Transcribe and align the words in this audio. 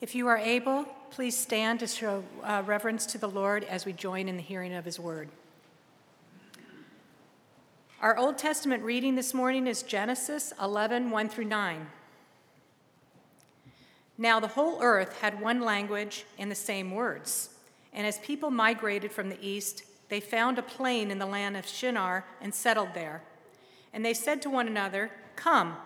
If 0.00 0.14
you 0.14 0.28
are 0.28 0.38
able, 0.38 0.86
please 1.10 1.36
stand 1.36 1.80
to 1.80 1.86
show 1.86 2.24
uh, 2.42 2.62
reverence 2.64 3.04
to 3.04 3.18
the 3.18 3.28
Lord 3.28 3.64
as 3.64 3.84
we 3.84 3.92
join 3.92 4.30
in 4.30 4.36
the 4.38 4.42
hearing 4.42 4.72
of 4.72 4.86
his 4.86 4.98
word. 4.98 5.28
Our 8.00 8.16
Old 8.16 8.38
Testament 8.38 8.82
reading 8.82 9.14
this 9.14 9.34
morning 9.34 9.66
is 9.66 9.82
Genesis 9.82 10.54
11 10.58 11.10
1 11.10 11.28
through 11.28 11.44
9. 11.44 11.86
Now 14.16 14.40
the 14.40 14.48
whole 14.48 14.80
earth 14.80 15.20
had 15.20 15.38
one 15.38 15.60
language 15.60 16.24
and 16.38 16.50
the 16.50 16.54
same 16.54 16.92
words. 16.92 17.50
And 17.92 18.06
as 18.06 18.18
people 18.20 18.50
migrated 18.50 19.12
from 19.12 19.28
the 19.28 19.46
east, 19.46 19.82
they 20.08 20.20
found 20.20 20.58
a 20.58 20.62
plain 20.62 21.10
in 21.10 21.18
the 21.18 21.26
land 21.26 21.58
of 21.58 21.66
Shinar 21.66 22.24
and 22.40 22.54
settled 22.54 22.94
there. 22.94 23.22
And 23.92 24.02
they 24.02 24.14
said 24.14 24.40
to 24.42 24.50
one 24.50 24.66
another, 24.66 25.10
Come, 25.36 25.76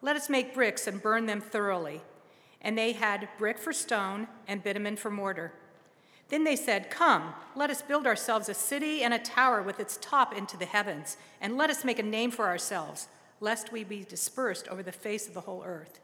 let 0.00 0.16
us 0.16 0.30
make 0.30 0.54
bricks 0.54 0.86
and 0.86 1.02
burn 1.02 1.26
them 1.26 1.42
thoroughly. 1.42 2.00
And 2.62 2.76
they 2.76 2.92
had 2.92 3.28
brick 3.38 3.58
for 3.58 3.72
stone 3.72 4.28
and 4.46 4.62
bitumen 4.62 4.96
for 4.96 5.10
mortar. 5.10 5.52
Then 6.28 6.44
they 6.44 6.56
said, 6.56 6.90
Come, 6.90 7.34
let 7.56 7.70
us 7.70 7.82
build 7.82 8.06
ourselves 8.06 8.48
a 8.48 8.54
city 8.54 9.02
and 9.02 9.12
a 9.12 9.18
tower 9.18 9.62
with 9.62 9.80
its 9.80 9.98
top 10.00 10.36
into 10.36 10.56
the 10.56 10.64
heavens, 10.64 11.16
and 11.40 11.56
let 11.56 11.70
us 11.70 11.84
make 11.84 11.98
a 11.98 12.04
name 12.04 12.30
for 12.30 12.46
ourselves, 12.46 13.08
lest 13.40 13.72
we 13.72 13.82
be 13.82 14.04
dispersed 14.04 14.68
over 14.68 14.82
the 14.82 14.92
face 14.92 15.26
of 15.26 15.34
the 15.34 15.40
whole 15.40 15.62
earth. 15.66 16.00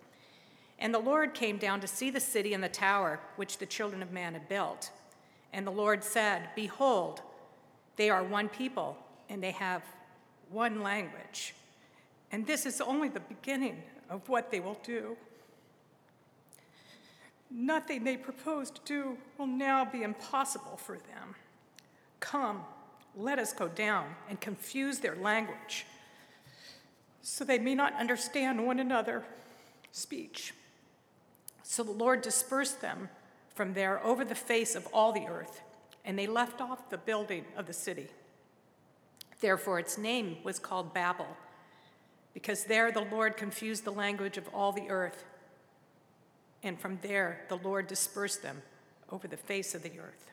And 0.79 0.93
the 0.93 0.99
Lord 0.99 1.33
came 1.33 1.57
down 1.57 1.81
to 1.81 1.87
see 1.87 2.11
the 2.11 2.21
city 2.21 2.53
and 2.53 2.63
the 2.63 2.69
tower 2.69 3.21
which 3.37 3.59
the 3.59 3.67
children 3.67 4.03
of 4.03 4.13
man 4.13 4.35
had 4.35 4.49
built. 4.49 4.91
And 5.53 5.67
the 5.67 5.71
Lord 5.71 6.03
said, 6.05 6.51
Behold, 6.55 7.23
they 7.97 8.11
are 8.11 8.23
one 8.23 8.49
people, 8.49 8.97
and 9.29 9.43
they 9.43 9.53
have 9.53 9.83
one 10.51 10.83
language. 10.83 11.55
And 12.33 12.47
this 12.47 12.67
is 12.67 12.81
only 12.81 13.09
the 13.09 13.21
beginning 13.21 13.83
of 14.11 14.29
what 14.29 14.51
they 14.51 14.61
will 14.61 14.79
do. 14.83 15.17
Nothing 17.59 18.05
they 18.05 18.19
propose 18.19 18.71
to 18.71 18.81
do 18.85 19.17
will 19.39 19.47
now 19.47 19.83
be 19.83 20.03
impossible 20.03 20.77
for 20.77 20.99
them. 20.99 21.35
Come, 22.21 22.61
let 23.17 23.39
us 23.39 23.55
go 23.55 23.67
down 23.67 24.15
and 24.29 24.39
confuse 24.39 24.99
their 24.99 25.17
language, 25.17 25.87
so 27.23 27.45
they 27.45 27.59
may 27.59 27.75
not 27.75 27.95
understand 27.95 28.67
one 28.67 28.79
another 28.79 29.25
speech. 29.91 30.53
So 31.63 31.83
the 31.83 31.93
Lord 31.93 32.21
dispersed 32.21 32.83
them 32.83 33.09
from 33.55 33.73
there 33.73 34.05
over 34.05 34.23
the 34.23 34.35
face 34.35 34.75
of 34.75 34.87
all 34.93 35.13
the 35.13 35.27
earth, 35.27 35.63
and 36.05 36.19
they 36.19 36.27
left 36.27 36.61
off 36.61 36.91
the 36.91 36.99
building 36.99 37.47
of 37.57 37.67
the 37.67 37.73
city. 37.73 38.09
Therefore, 39.41 39.79
its 39.79 39.97
name 39.97 40.37
was 40.45 40.59
called 40.59 40.93
Babel, 40.93 41.39
because 42.35 42.65
there 42.65 42.93
the 42.93 43.07
Lord 43.11 43.39
confused 43.39 43.85
the 43.85 43.93
language 43.93 44.37
of 44.37 44.47
all 44.53 44.73
the 44.73 44.91
earth 44.91 45.25
and 46.63 46.79
from 46.79 46.99
there 47.03 47.43
the 47.49 47.57
Lord 47.59 47.87
dispersed 47.87 48.43
them 48.43 48.63
over 49.11 49.29
the 49.29 49.37
face 49.37 49.75
of 49.75 49.83
the 49.83 49.99
earth. 49.99 50.31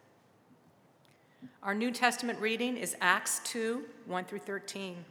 Our 1.62 1.76
New 1.76 1.92
Testament 1.92 2.40
reading 2.40 2.78
is 2.78 2.96
Acts 3.02 3.40
2 3.46 3.84
1 4.06 4.26
through 4.26 4.40
13. 4.40 5.06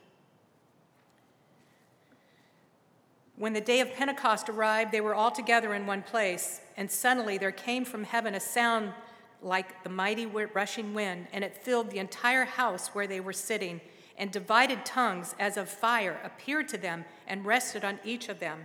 When 3.37 3.55
the 3.55 3.61
day 3.61 3.81
of 3.81 3.93
Pentecost 3.95 4.49
arrived, 4.49 4.93
they 4.93 5.01
were 5.01 5.15
all 5.15 5.31
together 5.31 5.75
in 5.75 5.87
one 5.87 6.03
place, 6.03 6.61
and 6.77 6.91
suddenly 6.91 7.39
there 7.39 7.53
came 7.53 7.85
from 7.85 8.05
heaven 8.05 8.35
a 8.35 8.41
sound 8.41 8.93
like 9.43 9.83
the 9.83 9.91
mighty 9.91 10.27
rushing 10.27 10.95
wind, 10.95 11.27
and 11.33 11.43
it 11.43 11.57
filled 11.57 11.91
the 11.91 11.99
entire 11.99 12.45
house 12.45 12.89
where 12.89 13.07
they 13.07 13.21
were 13.21 13.33
sitting, 13.33 13.81
and 14.17 14.31
divided 14.31 14.85
tongues 14.85 15.35
as 15.41 15.57
of 15.57 15.69
fire 15.69 16.21
appeared 16.23 16.69
to 16.69 16.79
them 16.79 17.05
and 17.27 17.45
rested 17.45 17.85
on 17.85 17.99
each 18.05 18.29
of 18.29 18.39
them. 18.39 18.65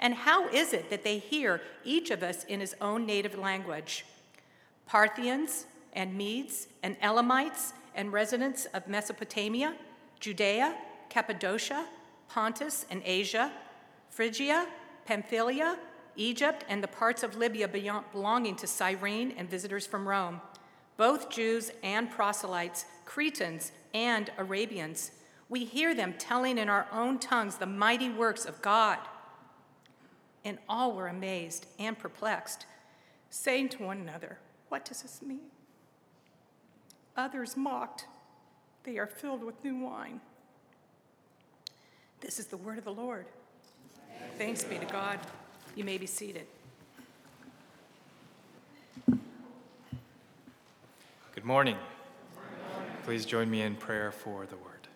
And 0.00 0.14
how 0.14 0.48
is 0.48 0.72
it 0.72 0.88
that 0.88 1.04
they 1.04 1.18
hear 1.18 1.60
each 1.84 2.10
of 2.10 2.22
us 2.22 2.44
in 2.44 2.60
his 2.60 2.74
own 2.80 3.04
native 3.04 3.38
language? 3.38 4.06
Parthians 4.86 5.66
and 5.92 6.16
Medes 6.16 6.68
and 6.82 6.96
Elamites 7.02 7.74
and 7.94 8.12
residents 8.12 8.64
of 8.72 8.88
Mesopotamia, 8.88 9.74
Judea, 10.18 10.74
Cappadocia, 11.10 11.86
Pontus 12.28 12.86
and 12.90 13.02
Asia, 13.04 13.52
Phrygia, 14.08 14.66
Pamphylia, 15.04 15.78
Egypt, 16.16 16.64
and 16.68 16.82
the 16.82 16.88
parts 16.88 17.22
of 17.22 17.36
Libya 17.36 17.68
belonging 17.68 18.56
to 18.56 18.66
Cyrene 18.66 19.34
and 19.36 19.50
visitors 19.50 19.86
from 19.86 20.08
Rome, 20.08 20.40
both 20.96 21.30
Jews 21.30 21.72
and 21.82 22.10
proselytes, 22.10 22.86
Cretans 23.04 23.72
and 23.92 24.30
Arabians. 24.38 25.12
We 25.48 25.64
hear 25.64 25.94
them 25.94 26.14
telling 26.18 26.58
in 26.58 26.68
our 26.68 26.86
own 26.92 27.18
tongues 27.18 27.56
the 27.56 27.66
mighty 27.66 28.08
works 28.08 28.44
of 28.44 28.62
God 28.62 28.98
and 30.44 30.58
all 30.68 30.92
were 30.92 31.08
amazed 31.08 31.66
and 31.78 31.98
perplexed, 31.98 32.66
saying 33.30 33.68
to 33.70 33.82
one 33.82 33.98
another, 33.98 34.38
What 34.68 34.84
does 34.84 35.02
this 35.02 35.20
mean? 35.22 35.50
Others 37.16 37.56
mocked, 37.56 38.06
They 38.84 38.98
are 38.98 39.06
filled 39.06 39.44
with 39.44 39.62
new 39.62 39.78
wine. 39.78 40.20
This 42.20 42.38
is 42.38 42.46
the 42.46 42.56
word 42.56 42.78
of 42.78 42.84
the 42.84 42.92
Lord. 42.92 43.26
Thanks 44.36 44.64
be 44.64 44.78
to 44.78 44.86
God. 44.86 45.18
You 45.74 45.84
may 45.84 45.98
be 45.98 46.06
seated. 46.06 46.46
Good 51.34 51.44
morning. 51.44 51.76
Please 53.04 53.24
join 53.24 53.50
me 53.50 53.62
in 53.62 53.74
prayer 53.76 54.12
for 54.12 54.46
the 54.46 54.56
word. 54.56 54.88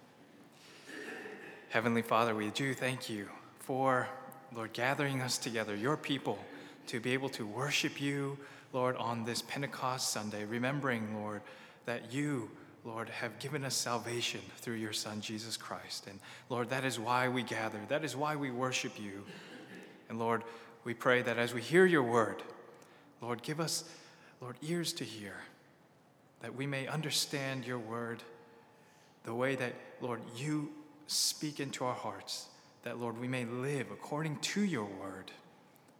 Heavenly 1.70 2.02
Father, 2.02 2.34
we 2.34 2.50
do 2.50 2.74
thank 2.74 3.08
you 3.08 3.28
for 3.60 4.08
Lord, 4.54 4.72
gathering 4.72 5.20
us 5.20 5.36
together, 5.36 5.74
your 5.74 5.96
people, 5.96 6.38
to 6.86 7.00
be 7.00 7.12
able 7.12 7.28
to 7.30 7.46
worship 7.46 8.00
you, 8.00 8.38
Lord, 8.72 8.96
on 8.96 9.24
this 9.24 9.42
Pentecost 9.42 10.10
Sunday, 10.12 10.44
remembering, 10.44 11.16
Lord, 11.16 11.42
that 11.86 12.12
you, 12.12 12.50
Lord, 12.84 13.08
have 13.08 13.38
given 13.38 13.64
us 13.64 13.74
salvation 13.74 14.40
through 14.58 14.74
your 14.74 14.92
Son, 14.92 15.20
Jesus 15.20 15.56
Christ. 15.56 16.06
And 16.06 16.20
Lord, 16.48 16.70
that 16.70 16.84
is 16.84 17.00
why 17.00 17.28
we 17.28 17.42
gather. 17.42 17.80
That 17.88 18.04
is 18.04 18.14
why 18.14 18.36
we 18.36 18.50
worship 18.50 18.92
you. 19.00 19.24
And 20.08 20.18
Lord, 20.18 20.42
we 20.84 20.94
pray 20.94 21.22
that 21.22 21.38
as 21.38 21.52
we 21.52 21.60
hear 21.60 21.86
your 21.86 22.02
word, 22.02 22.42
Lord, 23.20 23.42
give 23.42 23.58
us, 23.58 23.84
Lord, 24.40 24.56
ears 24.62 24.92
to 24.94 25.04
hear, 25.04 25.34
that 26.42 26.54
we 26.54 26.66
may 26.66 26.86
understand 26.86 27.66
your 27.66 27.78
word 27.78 28.22
the 29.24 29.34
way 29.34 29.56
that, 29.56 29.72
Lord, 30.00 30.20
you 30.36 30.70
speak 31.06 31.58
into 31.58 31.84
our 31.84 31.94
hearts 31.94 32.48
that, 32.84 33.00
Lord, 33.00 33.18
we 33.18 33.26
may 33.26 33.46
live 33.46 33.86
according 33.90 34.36
to 34.40 34.62
your 34.62 34.84
word 34.84 35.30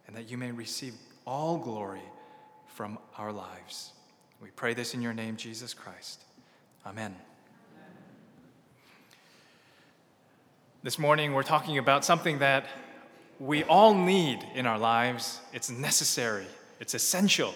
and 0.07 0.15
that 0.15 0.29
you 0.29 0.37
may 0.37 0.51
receive 0.51 0.93
all 1.25 1.57
glory 1.57 2.03
from 2.67 2.99
our 3.17 3.31
lives. 3.31 3.91
We 4.39 4.51
pray 4.51 4.75
this 4.75 4.93
in 4.93 5.01
your 5.01 5.13
name, 5.13 5.35
Jesus 5.35 5.73
Christ. 5.73 6.23
Amen. 6.85 7.15
This 10.83 10.99
morning, 10.99 11.33
we're 11.33 11.41
talking 11.41 11.79
about 11.79 12.05
something 12.05 12.37
that 12.39 12.67
we 13.39 13.63
all 13.63 13.95
need 13.95 14.45
in 14.53 14.67
our 14.67 14.77
lives. 14.77 15.39
It's 15.53 15.71
necessary, 15.71 16.45
it's 16.79 16.93
essential, 16.93 17.55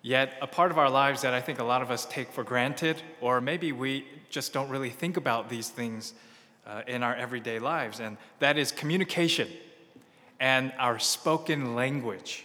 yet 0.00 0.32
a 0.40 0.46
part 0.46 0.70
of 0.70 0.78
our 0.78 0.88
lives 0.88 1.20
that 1.20 1.34
I 1.34 1.42
think 1.42 1.58
a 1.58 1.64
lot 1.64 1.82
of 1.82 1.90
us 1.90 2.06
take 2.06 2.32
for 2.32 2.44
granted, 2.44 3.02
or 3.20 3.42
maybe 3.42 3.72
we 3.72 4.06
just 4.30 4.54
don't 4.54 4.70
really 4.70 4.88
think 4.88 5.18
about 5.18 5.50
these 5.50 5.68
things 5.68 6.14
uh, 6.68 6.82
in 6.86 7.02
our 7.02 7.14
everyday 7.14 7.58
lives, 7.58 7.98
and 7.98 8.16
that 8.38 8.58
is 8.58 8.70
communication 8.70 9.48
and 10.38 10.72
our 10.78 10.98
spoken 10.98 11.74
language. 11.74 12.44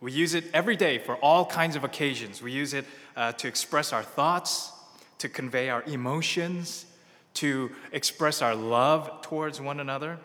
We 0.00 0.12
use 0.12 0.34
it 0.34 0.44
every 0.54 0.76
day 0.76 0.98
for 0.98 1.16
all 1.16 1.44
kinds 1.44 1.76
of 1.76 1.84
occasions. 1.84 2.42
We 2.42 2.52
use 2.52 2.74
it 2.74 2.86
uh, 3.16 3.32
to 3.32 3.48
express 3.48 3.92
our 3.92 4.02
thoughts, 4.02 4.72
to 5.18 5.28
convey 5.28 5.68
our 5.68 5.82
emotions, 5.84 6.86
to 7.34 7.70
express 7.92 8.42
our 8.42 8.54
love 8.54 9.22
towards 9.22 9.60
one 9.60 9.80
another. 9.80 10.18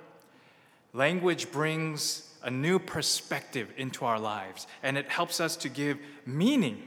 Language 0.93 1.51
brings 1.51 2.33
a 2.43 2.49
new 2.49 2.79
perspective 2.79 3.71
into 3.77 4.05
our 4.05 4.19
lives, 4.19 4.67
and 4.81 4.97
it 4.97 5.09
helps 5.09 5.39
us 5.39 5.55
to 5.57 5.69
give 5.69 5.99
meaning 6.25 6.81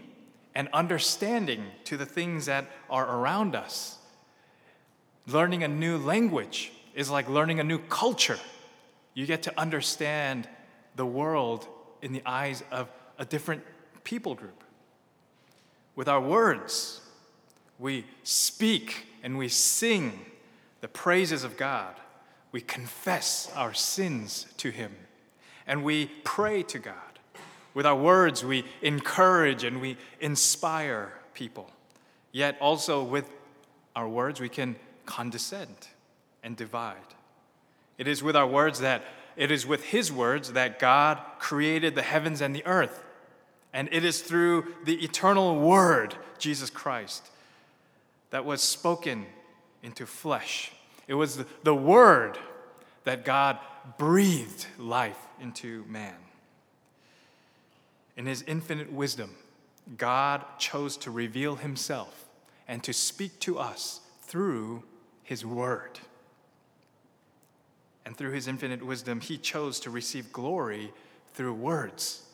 and 0.54 0.68
understanding 0.72 1.64
to 1.84 1.96
the 1.96 2.06
things 2.06 2.46
that 2.46 2.66
are 2.88 3.20
around 3.20 3.54
us. 3.54 3.98
Learning 5.32 5.62
a 5.62 5.68
new 5.68 5.96
language 5.96 6.72
is 6.94 7.08
like 7.08 7.28
learning 7.28 7.60
a 7.60 7.64
new 7.64 7.78
culture. 7.78 8.38
You 9.14 9.26
get 9.26 9.44
to 9.44 9.60
understand 9.60 10.48
the 10.96 11.06
world 11.06 11.68
in 12.02 12.12
the 12.12 12.22
eyes 12.26 12.64
of 12.72 12.88
a 13.16 13.24
different 13.24 13.62
people 14.02 14.34
group. 14.34 14.64
with 15.96 16.08
our 16.08 16.20
words. 16.20 17.00
We 17.78 18.06
speak 18.22 19.06
and 19.22 19.36
we 19.36 19.48
sing 19.48 20.24
the 20.80 20.88
praises 20.88 21.44
of 21.44 21.58
God. 21.58 21.94
We 22.52 22.62
confess 22.62 23.52
our 23.54 23.74
sins 23.74 24.46
to 24.58 24.70
Him 24.70 24.94
and 25.66 25.84
we 25.84 26.06
pray 26.24 26.62
to 26.62 26.78
God. 26.78 26.94
With 27.74 27.84
our 27.84 27.96
words, 27.96 28.44
we 28.44 28.64
encourage 28.80 29.64
and 29.64 29.80
we 29.80 29.98
inspire 30.20 31.12
people. 31.34 31.70
Yet 32.32 32.56
also 32.60 33.02
with 33.04 33.28
our 33.94 34.08
words, 34.08 34.40
we 34.40 34.48
can 34.48 34.76
condescend 35.10 35.88
and 36.44 36.56
divide. 36.56 36.96
It 37.98 38.06
is 38.06 38.22
with 38.22 38.36
our 38.36 38.46
words 38.46 38.78
that 38.78 39.02
it 39.36 39.50
is 39.50 39.66
with 39.66 39.84
his 39.86 40.12
words 40.12 40.52
that 40.52 40.78
God 40.78 41.18
created 41.40 41.96
the 41.96 42.02
heavens 42.02 42.40
and 42.40 42.54
the 42.54 42.64
earth. 42.64 43.02
And 43.72 43.88
it 43.90 44.04
is 44.04 44.20
through 44.22 44.66
the 44.84 45.02
eternal 45.04 45.58
word, 45.58 46.14
Jesus 46.38 46.70
Christ, 46.70 47.26
that 48.30 48.44
was 48.44 48.62
spoken 48.62 49.26
into 49.82 50.06
flesh. 50.06 50.72
It 51.08 51.14
was 51.14 51.44
the 51.64 51.74
word 51.74 52.38
that 53.04 53.24
God 53.24 53.58
breathed 53.98 54.66
life 54.78 55.18
into 55.40 55.84
man. 55.88 56.14
In 58.16 58.26
his 58.26 58.42
infinite 58.42 58.92
wisdom, 58.92 59.34
God 59.96 60.44
chose 60.58 60.96
to 60.98 61.10
reveal 61.10 61.56
himself 61.56 62.26
and 62.68 62.84
to 62.84 62.92
speak 62.92 63.40
to 63.40 63.58
us 63.58 64.00
through 64.22 64.84
his 65.30 65.46
word. 65.46 66.00
And 68.04 68.16
through 68.16 68.32
his 68.32 68.48
infinite 68.48 68.84
wisdom, 68.84 69.20
he 69.20 69.38
chose 69.38 69.78
to 69.80 69.88
receive 69.88 70.32
glory 70.32 70.92
through 71.34 71.54
words 71.54 72.24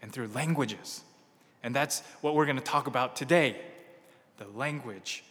and 0.00 0.10
through 0.10 0.28
languages. 0.28 1.02
And 1.62 1.76
that's 1.76 2.00
what 2.22 2.34
we're 2.34 2.46
going 2.46 2.56
to 2.56 2.64
talk 2.64 2.86
about 2.86 3.14
today 3.14 3.60
the 4.38 4.48
language, 4.48 5.22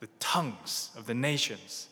the 0.00 0.08
tongues 0.18 0.90
of 0.98 1.06
the 1.06 1.14
nations. 1.14 1.86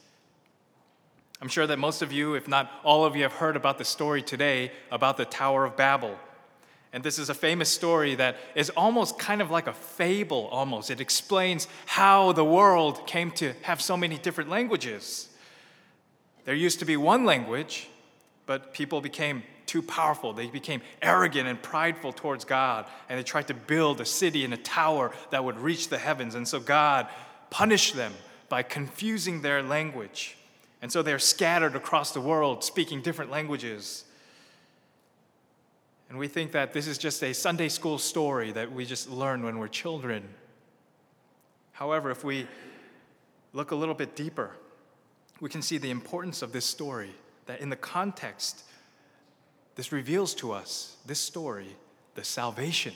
I'm 1.40 1.48
sure 1.48 1.68
that 1.68 1.78
most 1.78 2.02
of 2.02 2.10
you, 2.10 2.34
if 2.34 2.48
not 2.48 2.68
all 2.82 3.04
of 3.04 3.14
you, 3.14 3.22
have 3.22 3.34
heard 3.34 3.54
about 3.54 3.78
the 3.78 3.84
story 3.84 4.22
today 4.22 4.72
about 4.90 5.16
the 5.16 5.24
Tower 5.24 5.64
of 5.64 5.76
Babel. 5.76 6.18
And 6.94 7.02
this 7.02 7.18
is 7.18 7.28
a 7.28 7.34
famous 7.34 7.68
story 7.68 8.14
that 8.14 8.36
is 8.54 8.70
almost 8.70 9.18
kind 9.18 9.42
of 9.42 9.50
like 9.50 9.66
a 9.66 9.72
fable, 9.72 10.46
almost. 10.52 10.92
It 10.92 11.00
explains 11.00 11.66
how 11.86 12.30
the 12.30 12.44
world 12.44 13.04
came 13.08 13.32
to 13.32 13.52
have 13.62 13.82
so 13.82 13.96
many 13.96 14.16
different 14.16 14.48
languages. 14.48 15.28
There 16.44 16.54
used 16.54 16.78
to 16.78 16.84
be 16.84 16.96
one 16.96 17.24
language, 17.24 17.88
but 18.46 18.72
people 18.72 19.00
became 19.00 19.42
too 19.66 19.82
powerful. 19.82 20.32
They 20.32 20.46
became 20.46 20.82
arrogant 21.02 21.48
and 21.48 21.60
prideful 21.60 22.12
towards 22.12 22.44
God, 22.44 22.86
and 23.08 23.18
they 23.18 23.24
tried 23.24 23.48
to 23.48 23.54
build 23.54 24.00
a 24.00 24.06
city 24.06 24.44
and 24.44 24.54
a 24.54 24.58
tower 24.58 25.10
that 25.30 25.42
would 25.42 25.58
reach 25.58 25.88
the 25.88 25.98
heavens. 25.98 26.36
And 26.36 26.46
so 26.46 26.60
God 26.60 27.08
punished 27.50 27.96
them 27.96 28.12
by 28.48 28.62
confusing 28.62 29.42
their 29.42 29.64
language. 29.64 30.36
And 30.80 30.92
so 30.92 31.02
they're 31.02 31.18
scattered 31.18 31.74
across 31.74 32.12
the 32.12 32.20
world 32.20 32.62
speaking 32.62 33.02
different 33.02 33.32
languages. 33.32 34.04
And 36.14 36.20
we 36.20 36.28
think 36.28 36.52
that 36.52 36.72
this 36.72 36.86
is 36.86 36.96
just 36.96 37.24
a 37.24 37.32
Sunday 37.32 37.68
school 37.68 37.98
story 37.98 38.52
that 38.52 38.70
we 38.70 38.86
just 38.86 39.10
learn 39.10 39.42
when 39.42 39.58
we're 39.58 39.66
children. 39.66 40.22
However, 41.72 42.12
if 42.12 42.22
we 42.22 42.46
look 43.52 43.72
a 43.72 43.74
little 43.74 43.96
bit 43.96 44.14
deeper, 44.14 44.52
we 45.40 45.50
can 45.50 45.60
see 45.60 45.76
the 45.76 45.90
importance 45.90 46.40
of 46.40 46.52
this 46.52 46.64
story. 46.64 47.10
That 47.46 47.60
in 47.60 47.68
the 47.68 47.74
context, 47.74 48.62
this 49.74 49.90
reveals 49.90 50.34
to 50.36 50.52
us, 50.52 50.98
this 51.04 51.18
story, 51.18 51.74
the 52.14 52.22
salvation 52.22 52.94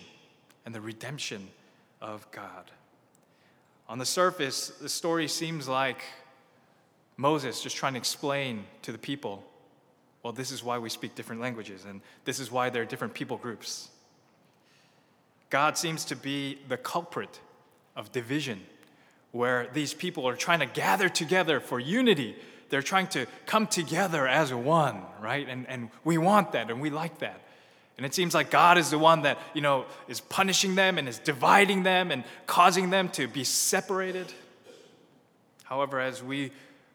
and 0.64 0.72
the 0.72 0.80
redemption 0.80 1.48
of 2.00 2.24
God. 2.30 2.70
On 3.88 3.98
the 3.98 4.06
surface, 4.06 4.68
the 4.80 4.88
story 4.88 5.26
seems 5.26 5.66
like 5.66 6.02
Moses 7.16 7.64
just 7.64 7.76
trying 7.76 7.94
to 7.94 7.98
explain 7.98 8.64
to 8.82 8.92
the 8.92 8.96
people 8.96 9.42
well, 10.28 10.34
this 10.34 10.52
is 10.52 10.62
why 10.62 10.76
we 10.76 10.90
speak 10.90 11.14
different 11.14 11.40
languages, 11.40 11.86
and 11.88 12.02
this 12.26 12.38
is 12.38 12.52
why 12.52 12.68
there 12.68 12.82
are 12.82 12.84
different 12.84 13.14
people 13.14 13.38
groups. 13.38 13.88
God 15.48 15.78
seems 15.78 16.04
to 16.04 16.16
be 16.16 16.58
the 16.68 16.76
culprit 16.76 17.40
of 17.96 18.12
division, 18.12 18.60
where 19.32 19.68
these 19.72 19.94
people 19.94 20.28
are 20.28 20.36
trying 20.36 20.60
to 20.60 20.66
gather 20.66 21.08
together 21.08 21.60
for 21.60 21.80
unity. 21.80 22.36
They're 22.68 22.82
trying 22.82 23.06
to 23.06 23.24
come 23.46 23.66
together 23.66 24.28
as 24.28 24.52
one, 24.52 25.00
right? 25.18 25.48
And, 25.48 25.66
and 25.66 25.88
we 26.04 26.18
want 26.18 26.52
that 26.52 26.70
and 26.70 26.82
we 26.82 26.90
like 26.90 27.20
that. 27.20 27.40
And 27.96 28.04
it 28.04 28.12
seems 28.12 28.34
like 28.34 28.50
God 28.50 28.76
is 28.76 28.90
the 28.90 28.98
one 28.98 29.22
that, 29.22 29.38
you 29.54 29.62
know, 29.62 29.86
is 30.08 30.20
punishing 30.20 30.74
them 30.74 30.98
and 30.98 31.08
is 31.08 31.18
dividing 31.18 31.84
them 31.84 32.10
and 32.10 32.22
causing 32.46 32.90
them 32.90 33.08
to 33.12 33.28
be 33.28 33.44
separated. 33.44 34.30
However, 35.64 35.98
as 35.98 36.22
we 36.22 36.52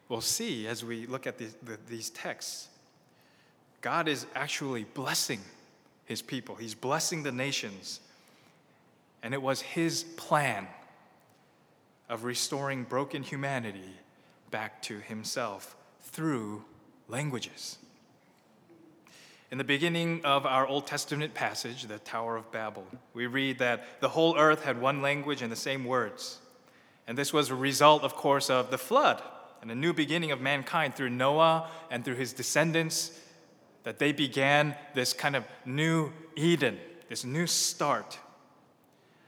will 0.08 0.20
see 0.20 0.68
as 0.68 0.84
we 0.84 1.06
look 1.06 1.26
at 1.26 1.36
these, 1.36 1.56
the, 1.64 1.80
these 1.88 2.10
texts, 2.10 2.68
God 3.84 4.08
is 4.08 4.24
actually 4.34 4.84
blessing 4.84 5.40
his 6.06 6.22
people, 6.22 6.54
he's 6.54 6.74
blessing 6.74 7.22
the 7.22 7.30
nations. 7.30 8.00
And 9.22 9.34
it 9.34 9.42
was 9.42 9.60
his 9.60 10.04
plan 10.04 10.66
of 12.08 12.24
restoring 12.24 12.84
broken 12.84 13.22
humanity 13.22 13.94
back 14.50 14.80
to 14.84 15.00
himself 15.00 15.76
through 16.00 16.64
languages. 17.08 17.76
In 19.50 19.58
the 19.58 19.64
beginning 19.64 20.24
of 20.24 20.46
our 20.46 20.66
Old 20.66 20.86
Testament 20.86 21.34
passage, 21.34 21.82
the 21.82 21.98
Tower 21.98 22.36
of 22.36 22.50
Babel, 22.50 22.86
we 23.12 23.26
read 23.26 23.58
that 23.58 24.00
the 24.00 24.08
whole 24.08 24.38
earth 24.38 24.64
had 24.64 24.80
one 24.80 25.02
language 25.02 25.42
and 25.42 25.52
the 25.52 25.56
same 25.56 25.84
words. 25.84 26.38
And 27.06 27.18
this 27.18 27.34
was 27.34 27.50
a 27.50 27.54
result, 27.54 28.02
of 28.02 28.14
course, 28.14 28.48
of 28.48 28.70
the 28.70 28.78
flood 28.78 29.22
and 29.60 29.70
a 29.70 29.74
new 29.74 29.92
beginning 29.92 30.30
of 30.30 30.40
mankind 30.40 30.94
through 30.94 31.10
Noah 31.10 31.68
and 31.90 32.02
through 32.02 32.16
his 32.16 32.32
descendants 32.32 33.20
that 33.84 33.98
they 33.98 34.12
began 34.12 34.74
this 34.94 35.12
kind 35.12 35.36
of 35.36 35.44
new 35.64 36.10
Eden, 36.36 36.78
this 37.08 37.24
new 37.24 37.46
start. 37.46 38.18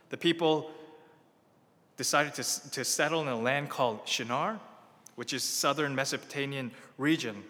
The 0.09 0.17
people 0.17 0.71
decided 1.95 2.33
to, 2.35 2.71
to 2.71 2.83
settle 2.83 3.21
in 3.21 3.27
a 3.27 3.37
land 3.37 3.69
called 3.69 4.01
Shinar, 4.05 4.59
which 5.15 5.33
is 5.33 5.43
southern 5.43 5.95
Mesopotamian 5.95 6.71
region. 6.97 7.43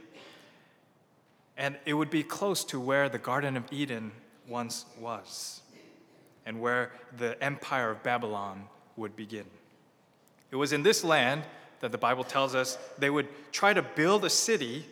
And 1.57 1.75
it 1.85 1.93
would 1.93 2.09
be 2.09 2.23
close 2.23 2.63
to 2.65 2.79
where 2.79 3.09
the 3.09 3.17
Garden 3.17 3.57
of 3.57 3.63
Eden 3.71 4.11
once 4.47 4.85
was, 4.99 5.61
and 6.45 6.61
where 6.61 6.91
the 7.17 7.41
empire 7.43 7.91
of 7.91 8.03
Babylon 8.03 8.63
would 8.95 9.15
begin. 9.15 9.45
It 10.51 10.55
was 10.55 10.71
in 10.71 10.83
this 10.83 11.03
land 11.03 11.43
that 11.79 11.91
the 11.91 11.97
Bible 11.97 12.23
tells 12.23 12.55
us 12.55 12.77
they 12.97 13.09
would 13.09 13.27
try 13.51 13.73
to 13.73 13.81
build 13.81 14.23
a 14.23 14.29
city 14.29 14.85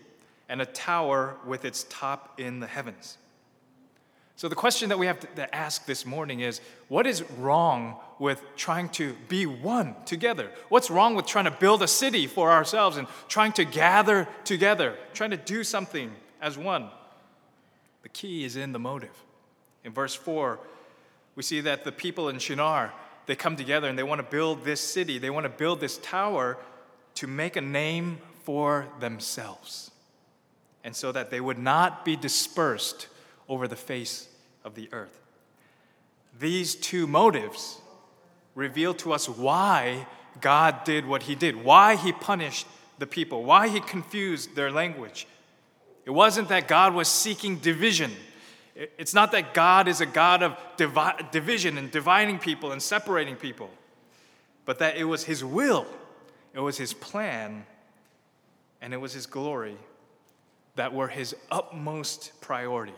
and 0.48 0.62
a 0.62 0.66
tower 0.66 1.38
with 1.46 1.66
its 1.66 1.86
top 1.90 2.40
in 2.40 2.60
the 2.60 2.68
heavens. 2.68 3.18
So, 4.38 4.50
the 4.50 4.56
question 4.56 4.90
that 4.90 5.00
we 5.00 5.06
have 5.06 5.20
to 5.36 5.56
ask 5.56 5.86
this 5.86 6.06
morning 6.06 6.42
is 6.42 6.60
what 6.90 7.08
is 7.08 7.24
wrong 7.38 7.96
with 8.20 8.44
trying 8.58 8.90
to 8.90 9.16
be 9.30 9.46
one 9.46 9.96
together? 10.06 10.52
What's 10.68 10.90
wrong 10.90 11.16
with 11.16 11.26
trying 11.26 11.46
to 11.46 11.52
build 11.52 11.82
a 11.82 11.88
city 11.88 12.28
for 12.28 12.52
ourselves 12.52 12.98
and 12.98 13.08
trying 13.30 13.54
to 13.54 13.64
gather 13.64 14.28
together, 14.44 14.96
trying 15.14 15.32
to 15.32 15.38
do 15.38 15.64
something 15.64 16.12
as 16.42 16.58
one? 16.58 16.90
The 18.04 18.10
key 18.10 18.44
is 18.44 18.58
in 18.58 18.74
the 18.74 18.80
motive. 18.80 19.24
In 19.86 19.94
verse 19.94 20.14
4, 20.14 20.60
we 21.36 21.44
see 21.44 21.62
that 21.62 21.86
the 21.86 21.92
people 21.94 22.28
in 22.28 22.40
Shinar, 22.40 22.92
they 23.28 23.38
come 23.38 23.56
together 23.56 23.88
and 23.88 23.98
they 23.98 24.04
want 24.04 24.20
to 24.20 24.28
build 24.30 24.66
this 24.66 24.82
city, 24.82 25.18
they 25.18 25.30
want 25.30 25.46
to 25.46 25.50
build 25.50 25.80
this 25.80 25.98
tower 26.00 26.58
to 27.16 27.28
make 27.28 27.56
a 27.56 27.62
name 27.62 28.18
for 28.44 28.88
themselves 29.00 29.92
and 30.86 30.96
so 30.96 31.12
that 31.12 31.32
they 31.32 31.42
would 31.42 31.58
not 31.58 32.06
be 32.06 32.16
dispersed 32.16 33.08
over 33.50 33.68
the 33.68 33.76
face 33.76 34.30
of 34.64 34.76
the 34.76 34.88
earth. 34.94 35.20
These 36.40 36.76
two 36.76 37.08
motives 37.08 37.82
reveal 38.54 38.94
to 38.96 39.12
us 39.12 39.28
why 39.28 40.06
God 40.40 40.84
did 40.84 41.08
what 41.08 41.24
he 41.24 41.34
did, 41.34 41.64
why 41.64 41.96
he 41.96 42.12
punished 42.12 42.68
the 43.00 43.08
people, 43.08 43.44
why 43.44 43.68
he 43.68 43.80
confused 43.80 44.56
their 44.56 44.72
language. 44.72 45.28
It 46.06 46.12
wasn't 46.12 46.50
that 46.50 46.68
God 46.68 46.94
was 46.94 47.08
seeking 47.08 47.58
division. 47.58 48.12
It's 48.76 49.14
not 49.14 49.32
that 49.32 49.56
God 49.56 49.88
is 49.88 50.02
a 50.02 50.06
God 50.06 50.44
of 50.44 50.56
divi- 50.78 51.26
division 51.32 51.80
and 51.80 51.90
dividing 51.90 52.38
people 52.38 52.74
and 52.74 52.82
separating 52.82 53.38
people, 53.38 53.72
but 54.66 54.78
that 54.80 54.98
it 54.98 55.06
was 55.06 55.24
his 55.24 55.44
will, 55.44 55.88
it 56.54 56.60
was 56.60 56.78
his 56.78 56.94
plan, 56.94 57.66
and 58.82 58.94
it 58.94 58.98
was 58.98 59.14
his 59.14 59.26
glory 59.26 59.78
that 60.76 60.94
were 60.94 61.08
his 61.08 61.36
utmost 61.52 62.32
priority, 62.42 62.96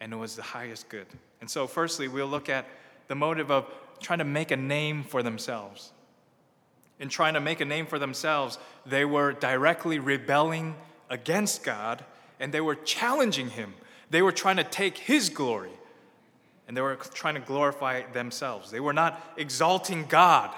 and 0.00 0.12
it 0.12 0.16
was 0.16 0.36
the 0.36 0.42
highest 0.42 0.88
good. 0.88 1.06
And 1.40 1.50
so, 1.50 1.66
firstly, 1.66 2.08
we'll 2.08 2.26
look 2.26 2.48
at 2.48 2.66
the 3.08 3.14
motive 3.14 3.50
of 3.50 3.66
trying 4.00 4.18
to 4.18 4.24
make 4.24 4.50
a 4.50 4.56
name 4.56 5.02
for 5.02 5.22
themselves. 5.22 5.92
In 6.98 7.08
trying 7.08 7.34
to 7.34 7.40
make 7.40 7.60
a 7.60 7.64
name 7.64 7.86
for 7.86 7.98
themselves, 7.98 8.58
they 8.84 9.04
were 9.04 9.32
directly 9.32 9.98
rebelling 9.98 10.74
against 11.08 11.64
God 11.64 12.04
and 12.38 12.52
they 12.52 12.60
were 12.60 12.74
challenging 12.74 13.50
him. 13.50 13.74
They 14.10 14.22
were 14.22 14.32
trying 14.32 14.56
to 14.56 14.64
take 14.64 14.98
his 14.98 15.28
glory. 15.28 15.70
and 16.70 16.76
they 16.76 16.82
were 16.82 16.94
trying 16.94 17.34
to 17.34 17.40
glorify 17.40 18.02
themselves. 18.12 18.70
They 18.70 18.78
were 18.78 18.92
not 18.92 19.20
exalting 19.36 20.04
God, 20.06 20.54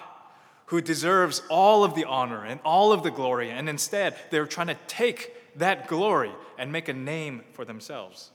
who 0.66 0.82
deserves 0.82 1.40
all 1.48 1.84
of 1.84 1.94
the 1.94 2.04
honor 2.04 2.44
and 2.44 2.60
all 2.66 2.92
of 2.92 3.02
the 3.02 3.10
glory, 3.10 3.50
and 3.50 3.66
instead 3.66 4.14
they 4.28 4.38
were 4.38 4.46
trying 4.46 4.66
to 4.66 4.76
take 4.86 5.34
that 5.56 5.88
glory 5.88 6.32
and 6.58 6.72
make 6.72 6.88
a 6.88 6.92
name 6.92 7.42
for 7.52 7.64
themselves. 7.64 8.30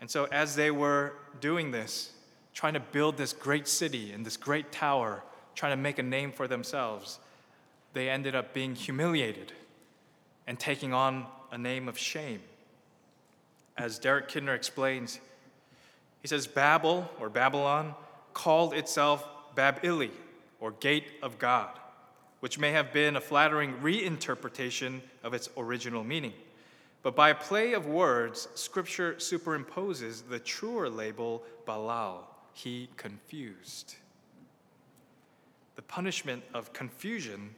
And 0.00 0.10
so, 0.10 0.24
as 0.32 0.56
they 0.56 0.70
were 0.70 1.14
doing 1.40 1.70
this, 1.70 2.12
trying 2.54 2.74
to 2.74 2.80
build 2.80 3.16
this 3.16 3.32
great 3.32 3.68
city 3.68 4.12
and 4.12 4.26
this 4.26 4.36
great 4.36 4.72
tower, 4.72 5.22
trying 5.54 5.72
to 5.72 5.82
make 5.82 5.98
a 5.98 6.02
name 6.02 6.32
for 6.32 6.48
themselves, 6.48 7.18
they 7.92 8.08
ended 8.08 8.34
up 8.34 8.52
being 8.52 8.74
humiliated 8.74 9.52
and 10.46 10.58
taking 10.58 10.92
on 10.92 11.26
a 11.50 11.58
name 11.58 11.88
of 11.88 11.98
shame. 11.98 12.40
As 13.76 13.98
Derek 13.98 14.28
Kidner 14.28 14.54
explains, 14.54 15.20
he 16.20 16.28
says 16.28 16.46
Babel 16.46 17.10
or 17.20 17.28
Babylon 17.28 17.94
called 18.34 18.74
itself 18.74 19.26
Bab-ili 19.54 20.10
or 20.60 20.72
Gate 20.72 21.06
of 21.22 21.38
God, 21.38 21.78
which 22.42 22.58
may 22.58 22.72
have 22.72 22.92
been 22.92 23.14
a 23.14 23.20
flattering 23.20 23.72
reinterpretation 23.74 25.00
of 25.22 25.32
its 25.32 25.48
original 25.56 26.02
meaning. 26.02 26.32
But 27.04 27.14
by 27.14 27.28
a 27.28 27.36
play 27.36 27.72
of 27.72 27.86
words, 27.86 28.48
Scripture 28.56 29.14
superimposes 29.18 30.28
the 30.28 30.40
truer 30.40 30.90
label 30.90 31.44
Balal, 31.68 32.24
he 32.52 32.88
confused. 32.96 33.94
The 35.76 35.82
punishment 35.82 36.42
of 36.52 36.72
confusion 36.72 37.54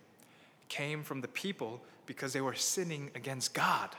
came 0.68 1.02
from 1.02 1.22
the 1.22 1.28
people 1.28 1.80
because 2.04 2.34
they 2.34 2.42
were 2.42 2.54
sinning 2.54 3.10
against 3.14 3.54
God. 3.54 3.96